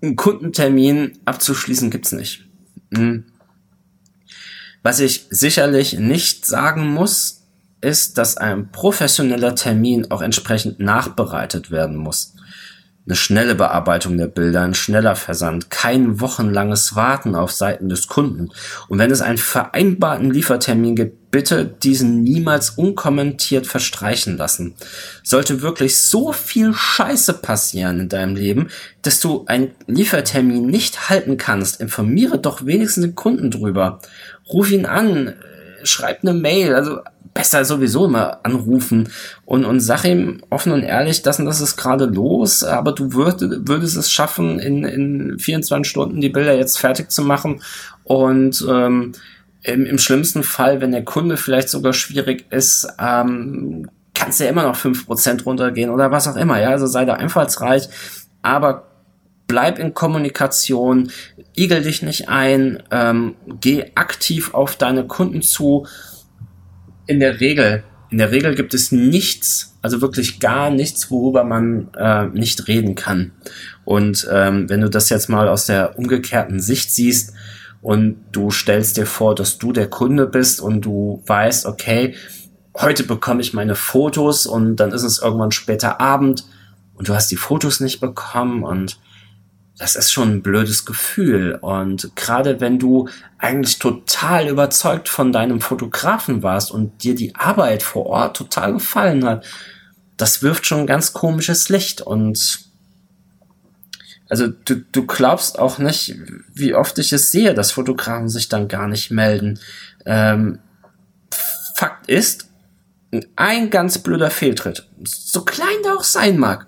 einen 0.00 0.16
Kundentermin 0.16 1.18
abzuschließen, 1.26 1.90
gibt's 1.90 2.12
nicht. 2.12 2.46
Hm. 2.94 3.24
Was 4.82 5.00
ich 5.00 5.26
sicherlich 5.30 5.98
nicht 5.98 6.46
sagen 6.46 6.92
muss, 6.92 7.42
ist, 7.80 8.16
dass 8.16 8.36
ein 8.36 8.70
professioneller 8.70 9.54
Termin 9.54 10.10
auch 10.10 10.22
entsprechend 10.22 10.80
nachbereitet 10.80 11.70
werden 11.70 11.96
muss. 11.96 12.35
Eine 13.06 13.14
schnelle 13.14 13.54
Bearbeitung 13.54 14.18
der 14.18 14.26
Bilder, 14.26 14.62
ein 14.62 14.74
schneller 14.74 15.14
Versand, 15.14 15.70
kein 15.70 16.20
wochenlanges 16.20 16.96
Warten 16.96 17.36
auf 17.36 17.52
Seiten 17.52 17.88
des 17.88 18.08
Kunden. 18.08 18.50
Und 18.88 18.98
wenn 18.98 19.12
es 19.12 19.22
einen 19.22 19.38
vereinbarten 19.38 20.32
Liefertermin 20.32 20.96
gibt, 20.96 21.30
bitte 21.30 21.66
diesen 21.66 22.24
niemals 22.24 22.70
unkommentiert 22.70 23.68
verstreichen 23.68 24.36
lassen. 24.36 24.74
Sollte 25.22 25.62
wirklich 25.62 25.98
so 25.98 26.32
viel 26.32 26.74
Scheiße 26.74 27.34
passieren 27.34 28.00
in 28.00 28.08
deinem 28.08 28.34
Leben, 28.34 28.70
dass 29.02 29.20
du 29.20 29.44
einen 29.46 29.70
Liefertermin 29.86 30.66
nicht 30.66 31.08
halten 31.08 31.36
kannst, 31.36 31.80
informiere 31.80 32.38
doch 32.38 32.66
wenigstens 32.66 33.04
den 33.04 33.14
Kunden 33.14 33.52
drüber. 33.52 34.00
Ruf 34.48 34.72
ihn 34.72 34.86
an, 34.86 35.34
schreib 35.84 36.22
eine 36.22 36.34
Mail, 36.34 36.74
also 36.74 36.98
besser 37.36 37.66
sowieso 37.66 38.06
immer 38.06 38.40
anrufen 38.44 39.10
und, 39.44 39.66
und 39.66 39.80
sag 39.80 40.06
ihm 40.06 40.40
offen 40.48 40.72
und 40.72 40.82
ehrlich, 40.82 41.20
das 41.20 41.38
und 41.38 41.44
das 41.44 41.60
ist 41.60 41.76
gerade 41.76 42.06
los, 42.06 42.64
aber 42.64 42.92
du 42.92 43.12
würd, 43.12 43.42
würdest 43.68 43.98
es 43.98 44.10
schaffen, 44.10 44.58
in, 44.58 44.84
in 44.84 45.38
24 45.38 45.86
Stunden 45.86 46.22
die 46.22 46.30
Bilder 46.30 46.56
jetzt 46.56 46.78
fertig 46.78 47.10
zu 47.10 47.22
machen 47.22 47.60
und 48.04 48.64
ähm, 48.66 49.12
im, 49.64 49.84
im 49.84 49.98
schlimmsten 49.98 50.44
Fall, 50.44 50.80
wenn 50.80 50.92
der 50.92 51.04
Kunde 51.04 51.36
vielleicht 51.36 51.68
sogar 51.68 51.92
schwierig 51.92 52.46
ist, 52.50 52.88
ähm, 52.98 53.90
kannst 54.14 54.40
du 54.40 54.44
ja 54.44 54.50
immer 54.50 54.62
noch 54.62 54.76
5% 54.76 55.44
runtergehen 55.44 55.90
oder 55.90 56.10
was 56.10 56.28
auch 56.28 56.36
immer, 56.36 56.58
ja, 56.58 56.70
also 56.70 56.86
sei 56.86 57.04
da 57.04 57.14
einfallsreich, 57.14 57.90
aber 58.40 58.84
bleib 59.46 59.78
in 59.78 59.92
Kommunikation, 59.92 61.10
igel 61.54 61.82
dich 61.82 62.00
nicht 62.00 62.30
ein, 62.30 62.82
ähm, 62.90 63.34
geh 63.60 63.92
aktiv 63.94 64.54
auf 64.54 64.76
deine 64.76 65.06
Kunden 65.06 65.42
zu, 65.42 65.86
in 67.06 67.20
der 67.20 67.40
Regel 67.40 67.84
in 68.08 68.18
der 68.18 68.30
Regel 68.30 68.54
gibt 68.54 68.72
es 68.72 68.92
nichts, 68.92 69.76
also 69.82 70.00
wirklich 70.00 70.38
gar 70.38 70.70
nichts, 70.70 71.10
worüber 71.10 71.44
man 71.44 71.88
äh, 71.96 72.26
nicht 72.26 72.68
reden 72.68 72.94
kann. 72.94 73.32
Und 73.84 74.28
ähm, 74.30 74.68
wenn 74.68 74.80
du 74.80 74.88
das 74.88 75.08
jetzt 75.08 75.28
mal 75.28 75.48
aus 75.48 75.66
der 75.66 75.98
umgekehrten 75.98 76.60
Sicht 76.60 76.92
siehst 76.92 77.32
und 77.82 78.16
du 78.32 78.50
stellst 78.50 78.96
dir 78.96 79.06
vor, 79.06 79.34
dass 79.34 79.58
du 79.58 79.72
der 79.72 79.88
Kunde 79.88 80.26
bist 80.26 80.60
und 80.60 80.82
du 80.82 81.22
weißt, 81.26 81.66
okay, 81.66 82.14
heute 82.76 83.02
bekomme 83.02 83.40
ich 83.40 83.54
meine 83.54 83.74
Fotos 83.74 84.46
und 84.46 84.76
dann 84.76 84.92
ist 84.92 85.02
es 85.02 85.20
irgendwann 85.20 85.52
später 85.52 86.00
Abend 86.00 86.44
und 86.94 87.08
du 87.08 87.14
hast 87.14 87.30
die 87.30 87.36
Fotos 87.36 87.80
nicht 87.80 88.00
bekommen 88.00 88.62
und 88.62 88.98
das 89.78 89.94
ist 89.94 90.10
schon 90.10 90.36
ein 90.36 90.42
blödes 90.42 90.86
Gefühl. 90.86 91.58
Und 91.60 92.16
gerade 92.16 92.60
wenn 92.60 92.78
du 92.78 93.08
eigentlich 93.38 93.78
total 93.78 94.48
überzeugt 94.48 95.08
von 95.08 95.32
deinem 95.32 95.60
Fotografen 95.60 96.42
warst 96.42 96.70
und 96.70 97.02
dir 97.02 97.14
die 97.14 97.34
Arbeit 97.34 97.82
vor 97.82 98.06
Ort 98.06 98.36
total 98.36 98.74
gefallen 98.74 99.24
hat, 99.24 99.44
das 100.16 100.42
wirft 100.42 100.66
schon 100.66 100.80
ein 100.80 100.86
ganz 100.86 101.12
komisches 101.12 101.68
Licht. 101.68 102.00
Und 102.00 102.60
also 104.30 104.48
du, 104.48 104.76
du 104.92 105.06
glaubst 105.06 105.58
auch 105.58 105.78
nicht, 105.78 106.16
wie 106.54 106.74
oft 106.74 106.98
ich 106.98 107.12
es 107.12 107.30
sehe, 107.30 107.52
dass 107.52 107.72
Fotografen 107.72 108.30
sich 108.30 108.48
dann 108.48 108.68
gar 108.68 108.88
nicht 108.88 109.10
melden. 109.10 109.60
Ähm, 110.06 110.58
Fakt 111.74 112.08
ist, 112.08 112.48
ein 113.36 113.68
ganz 113.70 113.98
blöder 113.98 114.30
Fehltritt, 114.30 114.88
so 115.04 115.44
klein 115.44 115.76
der 115.84 115.94
auch 115.96 116.04
sein 116.04 116.38
mag, 116.38 116.66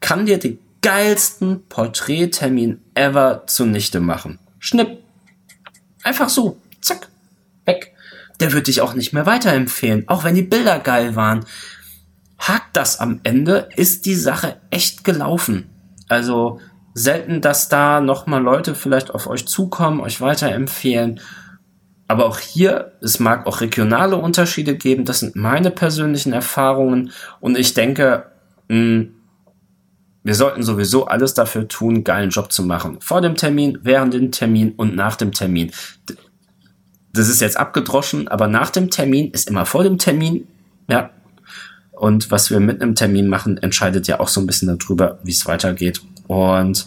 kann 0.00 0.26
dir 0.26 0.38
den 0.38 0.58
geilsten 0.82 1.66
Porträttermin 1.68 2.80
ever 2.94 3.44
zunichte 3.46 4.00
machen. 4.00 4.38
Schnipp. 4.58 4.98
Einfach 6.02 6.28
so. 6.28 6.60
Zack. 6.80 7.08
Weg. 7.66 7.92
Der 8.40 8.52
wird 8.52 8.66
dich 8.66 8.80
auch 8.80 8.94
nicht 8.94 9.12
mehr 9.12 9.26
weiterempfehlen, 9.26 10.08
auch 10.08 10.24
wenn 10.24 10.34
die 10.34 10.42
Bilder 10.42 10.78
geil 10.78 11.14
waren. 11.14 11.44
Hakt 12.38 12.74
das 12.76 12.98
am 12.98 13.20
Ende, 13.22 13.68
ist 13.76 14.06
die 14.06 14.14
Sache 14.14 14.56
echt 14.70 15.04
gelaufen. 15.04 15.68
Also 16.08 16.58
selten, 16.94 17.42
dass 17.42 17.68
da 17.68 18.00
nochmal 18.00 18.42
Leute 18.42 18.74
vielleicht 18.74 19.10
auf 19.10 19.26
euch 19.26 19.46
zukommen, 19.46 20.00
euch 20.00 20.22
weiterempfehlen. 20.22 21.20
Aber 22.08 22.26
auch 22.26 22.38
hier, 22.38 22.92
es 23.02 23.20
mag 23.20 23.46
auch 23.46 23.60
regionale 23.60 24.16
Unterschiede 24.16 24.74
geben. 24.74 25.04
Das 25.04 25.20
sind 25.20 25.36
meine 25.36 25.70
persönlichen 25.70 26.32
Erfahrungen. 26.32 27.12
Und 27.40 27.58
ich 27.58 27.74
denke, 27.74 28.24
mh, 28.68 28.76
hm, 28.76 29.14
wir 30.22 30.34
sollten 30.34 30.62
sowieso 30.62 31.06
alles 31.06 31.34
dafür 31.34 31.66
tun, 31.66 32.04
geilen 32.04 32.30
Job 32.30 32.52
zu 32.52 32.62
machen. 32.62 32.98
Vor 33.00 33.20
dem 33.20 33.36
Termin, 33.36 33.78
während 33.82 34.12
dem 34.14 34.32
Termin 34.32 34.72
und 34.72 34.94
nach 34.94 35.16
dem 35.16 35.32
Termin. 35.32 35.72
Das 37.12 37.28
ist 37.28 37.40
jetzt 37.40 37.56
abgedroschen, 37.56 38.28
aber 38.28 38.46
nach 38.46 38.70
dem 38.70 38.90
Termin 38.90 39.30
ist 39.30 39.48
immer 39.48 39.66
vor 39.66 39.82
dem 39.82 39.98
Termin. 39.98 40.46
Ja. 40.88 41.10
Und 41.92 42.30
was 42.30 42.50
wir 42.50 42.60
mit 42.60 42.82
einem 42.82 42.94
Termin 42.94 43.28
machen, 43.28 43.58
entscheidet 43.58 44.06
ja 44.06 44.20
auch 44.20 44.28
so 44.28 44.40
ein 44.40 44.46
bisschen 44.46 44.78
darüber, 44.78 45.18
wie 45.22 45.32
es 45.32 45.46
weitergeht. 45.46 46.00
Und 46.26 46.86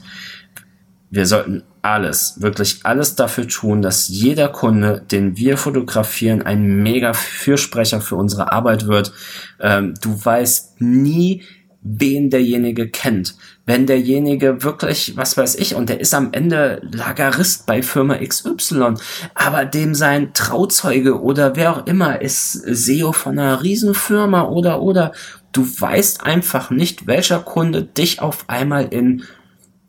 wir 1.10 1.26
sollten 1.26 1.64
alles, 1.84 2.42
wirklich 2.42 2.80
alles 2.84 3.16
dafür 3.16 3.48
tun, 3.48 3.82
dass 3.82 4.08
jeder 4.08 4.48
Kunde, 4.48 5.04
den 5.12 5.38
wir 5.38 5.58
fotografieren, 5.58 6.42
ein 6.42 6.82
mega 6.82 7.14
Fürsprecher 7.14 8.02
für 8.02 8.16
unsere 8.16 8.52
Arbeit 8.52 8.88
wird. 8.88 9.12
Ähm, 9.60 9.94
du 10.02 10.18
weißt 10.24 10.82
nie, 10.82 11.44
wen 11.84 12.30
derjenige 12.30 12.90
kennt. 12.90 13.36
Wenn 13.66 13.86
derjenige 13.86 14.64
wirklich, 14.64 15.16
was 15.18 15.38
weiß 15.38 15.56
ich, 15.56 15.76
und 15.76 15.90
der 15.90 16.00
ist 16.00 16.14
am 16.14 16.30
Ende 16.32 16.82
Lagerist 16.92 17.66
bei 17.66 17.84
Firma 17.84 18.18
XY, 18.18 18.96
aber 19.36 19.66
dem 19.66 19.94
sein 19.94 20.34
Trauzeuge 20.34 21.22
oder 21.22 21.56
wer 21.56 21.74
auch 21.74 21.86
immer 21.86 22.22
ist 22.22 22.54
SEO 22.54 23.12
von 23.12 23.38
einer 23.38 23.62
Riesenfirma 23.62 24.44
oder 24.44 24.82
oder 24.82 25.12
du 25.52 25.66
weißt 25.66 26.26
einfach 26.26 26.72
nicht, 26.72 27.06
welcher 27.06 27.40
Kunde 27.40 27.84
dich 27.84 28.22
auf 28.22 28.50
einmal 28.50 28.88
in, 28.90 29.24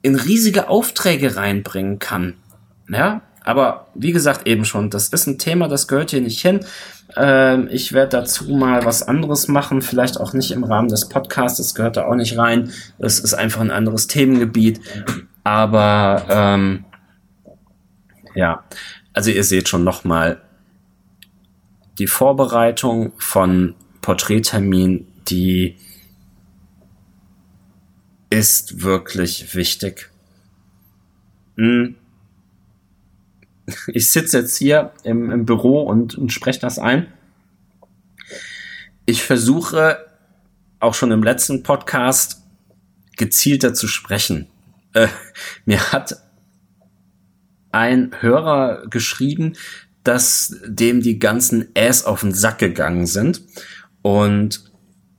in 0.03 0.17
riesige 0.17 0.69
Aufträge 0.69 1.37
reinbringen 1.37 1.99
kann. 1.99 2.35
Ja, 2.89 3.23
aber 3.45 3.89
wie 3.95 4.13
gesagt 4.13 4.47
eben 4.47 4.65
schon, 4.65 4.91
das 4.91 5.09
ist 5.09 5.27
ein 5.27 5.39
Thema, 5.39 5.69
das 5.69 5.89
gehört 5.89 6.11
hier 6.11 6.21
nicht 6.21 6.41
hin. 6.41 6.61
Ähm, 7.17 7.69
ich 7.71 7.93
werde 7.93 8.11
dazu 8.19 8.45
mal 8.53 8.85
was 8.85 9.03
anderes 9.03 9.49
machen, 9.49 9.83
vielleicht 9.83 10.19
auch 10.19 10.33
nicht 10.33 10.51
im 10.51 10.65
Rahmen 10.65 10.89
des 10.89 11.09
Podcasts, 11.09 11.59
das 11.59 11.75
gehört 11.75 11.97
da 11.97 12.07
auch 12.07 12.15
nicht 12.15 12.37
rein. 12.37 12.73
Es 12.99 13.21
ist 13.21 13.35
einfach 13.35 13.61
ein 13.61 13.71
anderes 13.71 14.07
Themengebiet. 14.07 14.81
Aber 15.45 16.25
ähm, 16.29 16.85
ja, 18.35 18.65
also 19.13 19.31
ihr 19.31 19.45
seht 19.45 19.69
schon 19.69 19.85
nochmal 19.85 20.41
die 21.99 22.09
Vorbereitung 22.09 23.13
von 23.19 23.75
Porträttermin, 24.01 25.07
die 25.29 25.77
ist 28.31 28.83
wirklich 28.83 29.55
wichtig. 29.55 30.11
Hm 31.57 31.95
ich 33.87 34.11
sitze 34.11 34.39
jetzt 34.39 34.57
hier 34.57 34.93
im, 35.03 35.31
im 35.31 35.45
Büro 35.47 35.83
und, 35.83 36.17
und 36.17 36.33
spreche 36.33 36.61
das 36.61 36.79
ein. 36.79 37.07
Ich 39.07 39.23
versuche 39.23 39.99
auch 40.81 40.95
schon 40.95 41.13
im 41.13 41.23
letzten 41.23 41.63
Podcast 41.63 42.43
gezielter 43.17 43.75
zu 43.75 43.87
sprechen. 43.87 44.49
Äh, 44.93 45.09
mir 45.65 45.93
hat 45.93 46.17
ein 47.73 48.13
Hörer 48.21 48.87
geschrieben, 48.89 49.55
dass 50.05 50.57
dem 50.67 51.01
die 51.01 51.19
ganzen 51.19 51.75
Äs 51.75 52.05
auf 52.05 52.21
den 52.21 52.33
Sack 52.33 52.59
gegangen 52.59 53.07
sind. 53.07 53.43
Und 54.03 54.71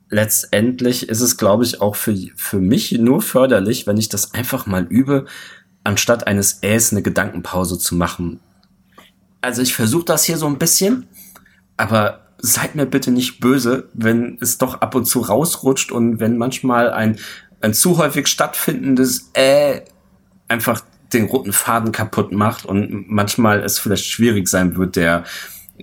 letztendlich 0.09 1.09
ist 1.09 1.21
es, 1.21 1.37
glaube 1.37 1.63
ich, 1.63 1.81
auch 1.81 1.95
für, 1.95 2.15
für 2.35 2.59
mich 2.59 2.91
nur 2.93 3.21
förderlich, 3.21 3.87
wenn 3.87 3.97
ich 3.97 4.09
das 4.09 4.33
einfach 4.33 4.67
mal 4.67 4.85
übe, 4.87 5.25
anstatt 5.85 6.27
eines 6.27 6.59
Äs 6.61 6.91
eine 6.91 7.01
Gedankenpause 7.01 7.79
zu 7.79 7.95
machen. 7.95 8.41
Also 9.41 9.61
ich 9.61 9.73
versuche 9.73 10.05
das 10.05 10.25
hier 10.25 10.37
so 10.37 10.47
ein 10.47 10.57
bisschen, 10.57 11.07
aber 11.77 12.21
seid 12.39 12.75
mir 12.75 12.85
bitte 12.85 13.11
nicht 13.11 13.39
böse, 13.39 13.89
wenn 13.93 14.37
es 14.41 14.57
doch 14.57 14.81
ab 14.81 14.95
und 14.95 15.05
zu 15.05 15.21
rausrutscht 15.21 15.91
und 15.91 16.19
wenn 16.19 16.37
manchmal 16.37 16.91
ein, 16.91 17.17
ein 17.61 17.73
zu 17.73 17.97
häufig 17.97 18.27
stattfindendes 18.27 19.31
Äh 19.33 19.81
einfach 20.47 20.81
den 21.13 21.25
roten 21.25 21.53
Faden 21.53 21.91
kaputt 21.91 22.31
macht 22.31 22.65
und 22.65 23.09
manchmal 23.09 23.63
es 23.63 23.79
vielleicht 23.79 24.05
schwierig 24.05 24.47
sein 24.47 24.75
wird, 24.75 24.95
der, 24.95 25.23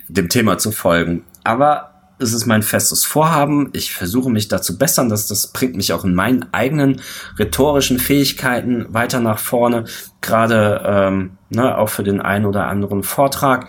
dem 0.08 0.28
Thema 0.28 0.58
zu 0.58 0.72
folgen. 0.72 1.24
Aber 1.44 1.91
es 2.18 2.32
ist 2.32 2.46
mein 2.46 2.62
festes 2.62 3.04
Vorhaben. 3.04 3.70
Ich 3.72 3.92
versuche 3.94 4.30
mich 4.30 4.48
da 4.48 4.62
zu 4.62 4.78
bessern. 4.78 5.08
Das, 5.08 5.26
das 5.26 5.48
bringt 5.48 5.76
mich 5.76 5.92
auch 5.92 6.04
in 6.04 6.14
meinen 6.14 6.52
eigenen 6.52 7.00
rhetorischen 7.38 7.98
Fähigkeiten 7.98 8.92
weiter 8.92 9.20
nach 9.20 9.38
vorne. 9.38 9.84
Gerade 10.20 10.82
ähm, 10.84 11.38
ne, 11.50 11.76
auch 11.76 11.88
für 11.88 12.04
den 12.04 12.20
einen 12.20 12.46
oder 12.46 12.66
anderen 12.68 13.02
Vortrag 13.02 13.68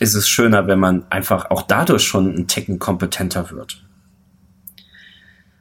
ist 0.00 0.14
es 0.14 0.28
schöner, 0.28 0.66
wenn 0.66 0.80
man 0.80 1.04
einfach 1.10 1.50
auch 1.50 1.62
dadurch 1.62 2.04
schon 2.04 2.34
ein 2.34 2.48
Ticken 2.48 2.78
kompetenter 2.78 3.50
wird. 3.50 3.84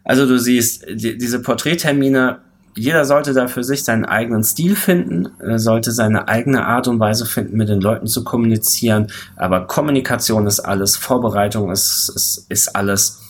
Also 0.04 0.26
du 0.26 0.40
siehst, 0.40 0.86
die, 0.90 1.18
diese 1.18 1.42
Porträttermine 1.42 2.40
jeder 2.76 3.06
sollte 3.06 3.34
da 3.34 3.48
für 3.48 3.64
sich 3.64 3.84
seinen 3.84 4.06
eigenen 4.06 4.44
Stil 4.44 4.76
finden, 4.76 5.30
sollte 5.58 5.92
seine 5.92 6.28
eigene 6.28 6.66
Art 6.66 6.88
und 6.88 7.00
Weise 7.00 7.26
finden, 7.26 7.58
mit 7.58 7.70
den 7.70 7.82
Leuten 7.82 8.08
zu 8.08 8.24
kommunizieren. 8.24 9.08
Aber 9.36 9.68
Kommunikation 9.68 10.48
ist 10.48 10.62
alles, 10.62 10.96
Vorbereitung 10.96 11.72
ist, 11.72 12.12
ist, 12.16 12.46
ist 12.50 12.76
alles. 12.76 13.22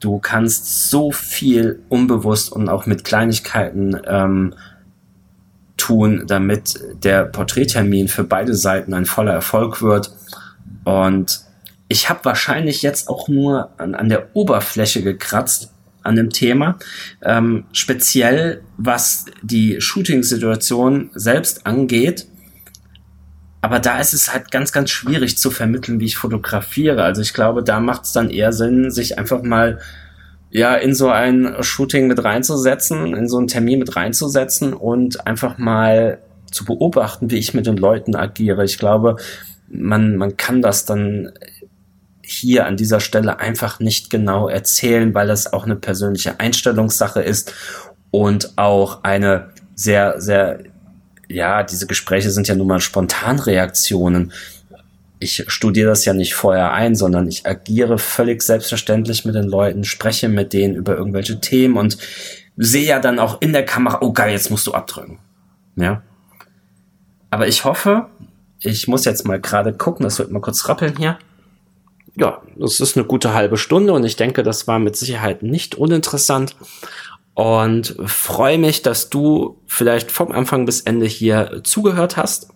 Du 0.00 0.18
kannst 0.18 0.90
so 0.90 1.10
viel 1.10 1.80
unbewusst 1.88 2.52
und 2.52 2.68
auch 2.68 2.86
mit 2.86 3.04
Kleinigkeiten 3.04 4.00
ähm, 4.06 4.54
tun, 5.76 6.24
damit 6.26 6.78
der 7.02 7.24
Porträttermin 7.24 8.08
für 8.08 8.24
beide 8.24 8.54
Seiten 8.54 8.94
ein 8.94 9.06
voller 9.06 9.32
Erfolg 9.32 9.82
wird. 9.82 10.12
Und 10.84 11.40
ich 11.88 12.08
habe 12.08 12.24
wahrscheinlich 12.24 12.82
jetzt 12.82 13.08
auch 13.08 13.28
nur 13.28 13.70
an, 13.78 13.94
an 13.94 14.08
der 14.08 14.28
Oberfläche 14.34 15.02
gekratzt, 15.02 15.73
an 16.04 16.16
dem 16.16 16.30
Thema. 16.30 16.78
Ähm, 17.22 17.64
speziell 17.72 18.62
was 18.76 19.26
die 19.42 19.80
Shooting-Situation 19.80 21.10
selbst 21.14 21.66
angeht. 21.66 22.26
Aber 23.60 23.80
da 23.80 23.98
ist 23.98 24.12
es 24.12 24.32
halt 24.32 24.50
ganz, 24.50 24.72
ganz 24.72 24.90
schwierig 24.90 25.38
zu 25.38 25.50
vermitteln, 25.50 25.98
wie 25.98 26.04
ich 26.04 26.16
fotografiere. 26.16 27.02
Also 27.02 27.22
ich 27.22 27.32
glaube, 27.32 27.62
da 27.62 27.80
macht 27.80 28.04
es 28.04 28.12
dann 28.12 28.30
eher 28.30 28.52
Sinn, 28.52 28.90
sich 28.90 29.18
einfach 29.18 29.42
mal 29.42 29.80
ja 30.50 30.74
in 30.76 30.94
so 30.94 31.08
ein 31.08 31.56
Shooting 31.60 32.06
mit 32.06 32.22
reinzusetzen, 32.22 33.16
in 33.16 33.28
so 33.28 33.38
einen 33.38 33.48
Termin 33.48 33.78
mit 33.80 33.96
reinzusetzen 33.96 34.72
und 34.72 35.26
einfach 35.26 35.58
mal 35.58 36.18
zu 36.50 36.64
beobachten, 36.64 37.30
wie 37.30 37.38
ich 37.38 37.54
mit 37.54 37.66
den 37.66 37.76
Leuten 37.76 38.14
agiere. 38.14 38.64
Ich 38.64 38.78
glaube, 38.78 39.16
man, 39.68 40.16
man 40.16 40.36
kann 40.36 40.62
das 40.62 40.84
dann 40.84 41.32
hier 42.26 42.66
an 42.66 42.76
dieser 42.76 43.00
Stelle 43.00 43.38
einfach 43.38 43.80
nicht 43.80 44.10
genau 44.10 44.48
erzählen, 44.48 45.14
weil 45.14 45.26
das 45.26 45.52
auch 45.52 45.64
eine 45.64 45.76
persönliche 45.76 46.40
Einstellungssache 46.40 47.20
ist 47.20 47.54
und 48.10 48.56
auch 48.56 49.02
eine 49.02 49.50
sehr, 49.74 50.20
sehr, 50.20 50.60
ja, 51.28 51.62
diese 51.62 51.86
Gespräche 51.86 52.30
sind 52.30 52.48
ja 52.48 52.54
nun 52.54 52.68
mal 52.68 52.80
Spontanreaktionen. 52.80 54.32
ich 55.18 55.44
studiere 55.48 55.90
das 55.90 56.04
ja 56.04 56.12
nicht 56.12 56.34
vorher 56.34 56.72
ein, 56.72 56.94
sondern 56.94 57.28
ich 57.28 57.46
agiere 57.46 57.98
völlig 57.98 58.42
selbstverständlich 58.42 59.24
mit 59.24 59.34
den 59.34 59.48
Leuten, 59.48 59.84
spreche 59.84 60.28
mit 60.28 60.52
denen 60.52 60.74
über 60.74 60.96
irgendwelche 60.96 61.40
Themen 61.40 61.76
und 61.76 61.98
sehe 62.56 62.86
ja 62.86 63.00
dann 63.00 63.18
auch 63.18 63.40
in 63.40 63.52
der 63.52 63.64
Kamera, 63.64 63.98
oh 64.00 64.12
geil, 64.12 64.32
jetzt 64.32 64.50
musst 64.50 64.66
du 64.66 64.72
abdrücken. 64.72 65.18
Ja. 65.76 66.02
Aber 67.30 67.48
ich 67.48 67.64
hoffe, 67.64 68.06
ich 68.60 68.86
muss 68.86 69.04
jetzt 69.04 69.26
mal 69.26 69.40
gerade 69.40 69.72
gucken, 69.72 70.04
das 70.04 70.18
wird 70.18 70.30
mal 70.30 70.40
kurz 70.40 70.68
rappeln 70.68 70.96
hier. 70.96 71.18
Ja, 72.16 72.42
das 72.56 72.80
ist 72.80 72.96
eine 72.96 73.06
gute 73.06 73.34
halbe 73.34 73.56
Stunde 73.56 73.92
und 73.92 74.04
ich 74.04 74.16
denke, 74.16 74.42
das 74.42 74.68
war 74.68 74.78
mit 74.78 74.96
Sicherheit 74.96 75.42
nicht 75.42 75.74
uninteressant 75.74 76.54
und 77.34 77.96
freue 78.06 78.58
mich, 78.58 78.82
dass 78.82 79.10
du 79.10 79.60
vielleicht 79.66 80.12
vom 80.12 80.30
Anfang 80.30 80.66
bis 80.66 80.82
Ende 80.82 81.06
hier 81.06 81.60
zugehört 81.64 82.16
hast. 82.16 82.48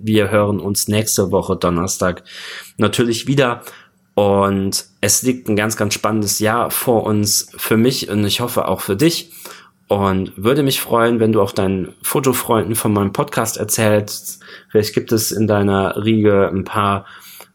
Wir 0.00 0.30
hören 0.30 0.58
uns 0.58 0.88
nächste 0.88 1.30
Woche 1.30 1.56
Donnerstag 1.56 2.24
natürlich 2.78 3.26
wieder. 3.26 3.62
Und 4.14 4.86
es 5.00 5.22
liegt 5.22 5.48
ein 5.48 5.56
ganz, 5.56 5.76
ganz 5.76 5.92
spannendes 5.94 6.38
Jahr 6.38 6.70
vor 6.70 7.04
uns 7.04 7.48
für 7.56 7.76
mich 7.76 8.08
und 8.08 8.24
ich 8.24 8.40
hoffe 8.40 8.68
auch 8.68 8.80
für 8.80 8.96
dich. 8.96 9.32
Und 9.88 10.32
würde 10.36 10.62
mich 10.62 10.80
freuen, 10.80 11.20
wenn 11.20 11.32
du 11.32 11.42
auch 11.42 11.52
deinen 11.52 11.94
Fotofreunden 12.02 12.74
von 12.74 12.92
meinem 12.92 13.12
Podcast 13.12 13.58
erzählst. 13.58 14.42
Vielleicht 14.70 14.94
gibt 14.94 15.12
es 15.12 15.30
in 15.30 15.46
deiner 15.46 16.02
Riege 16.04 16.48
ein 16.48 16.64
paar 16.64 17.04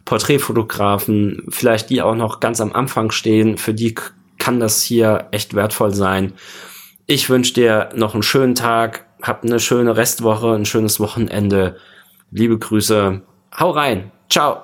Porträtfotografen, 0.10 1.44
vielleicht 1.50 1.92
die 1.92 2.02
auch 2.02 2.16
noch 2.16 2.40
ganz 2.40 2.60
am 2.62 2.74
Anfang 2.74 3.12
stehen. 3.12 3.60
Für 3.60 3.76
die 3.76 3.94
kann 4.40 4.60
das 4.60 4.82
hier 4.82 5.28
echt 5.30 5.54
wertvoll 5.54 5.94
sein. 5.94 6.34
Ich 7.06 7.30
wünsche 7.30 7.54
dir 7.54 7.90
noch 7.94 8.16
einen 8.16 8.24
schönen 8.24 8.56
Tag, 8.56 9.06
hab 9.22 9.44
eine 9.44 9.60
schöne 9.60 9.98
Restwoche, 9.98 10.56
ein 10.56 10.66
schönes 10.66 11.00
Wochenende. 11.00 11.78
Liebe 12.32 12.58
Grüße. 12.58 13.22
Hau 13.56 13.70
rein. 13.70 14.12
Ciao. 14.32 14.64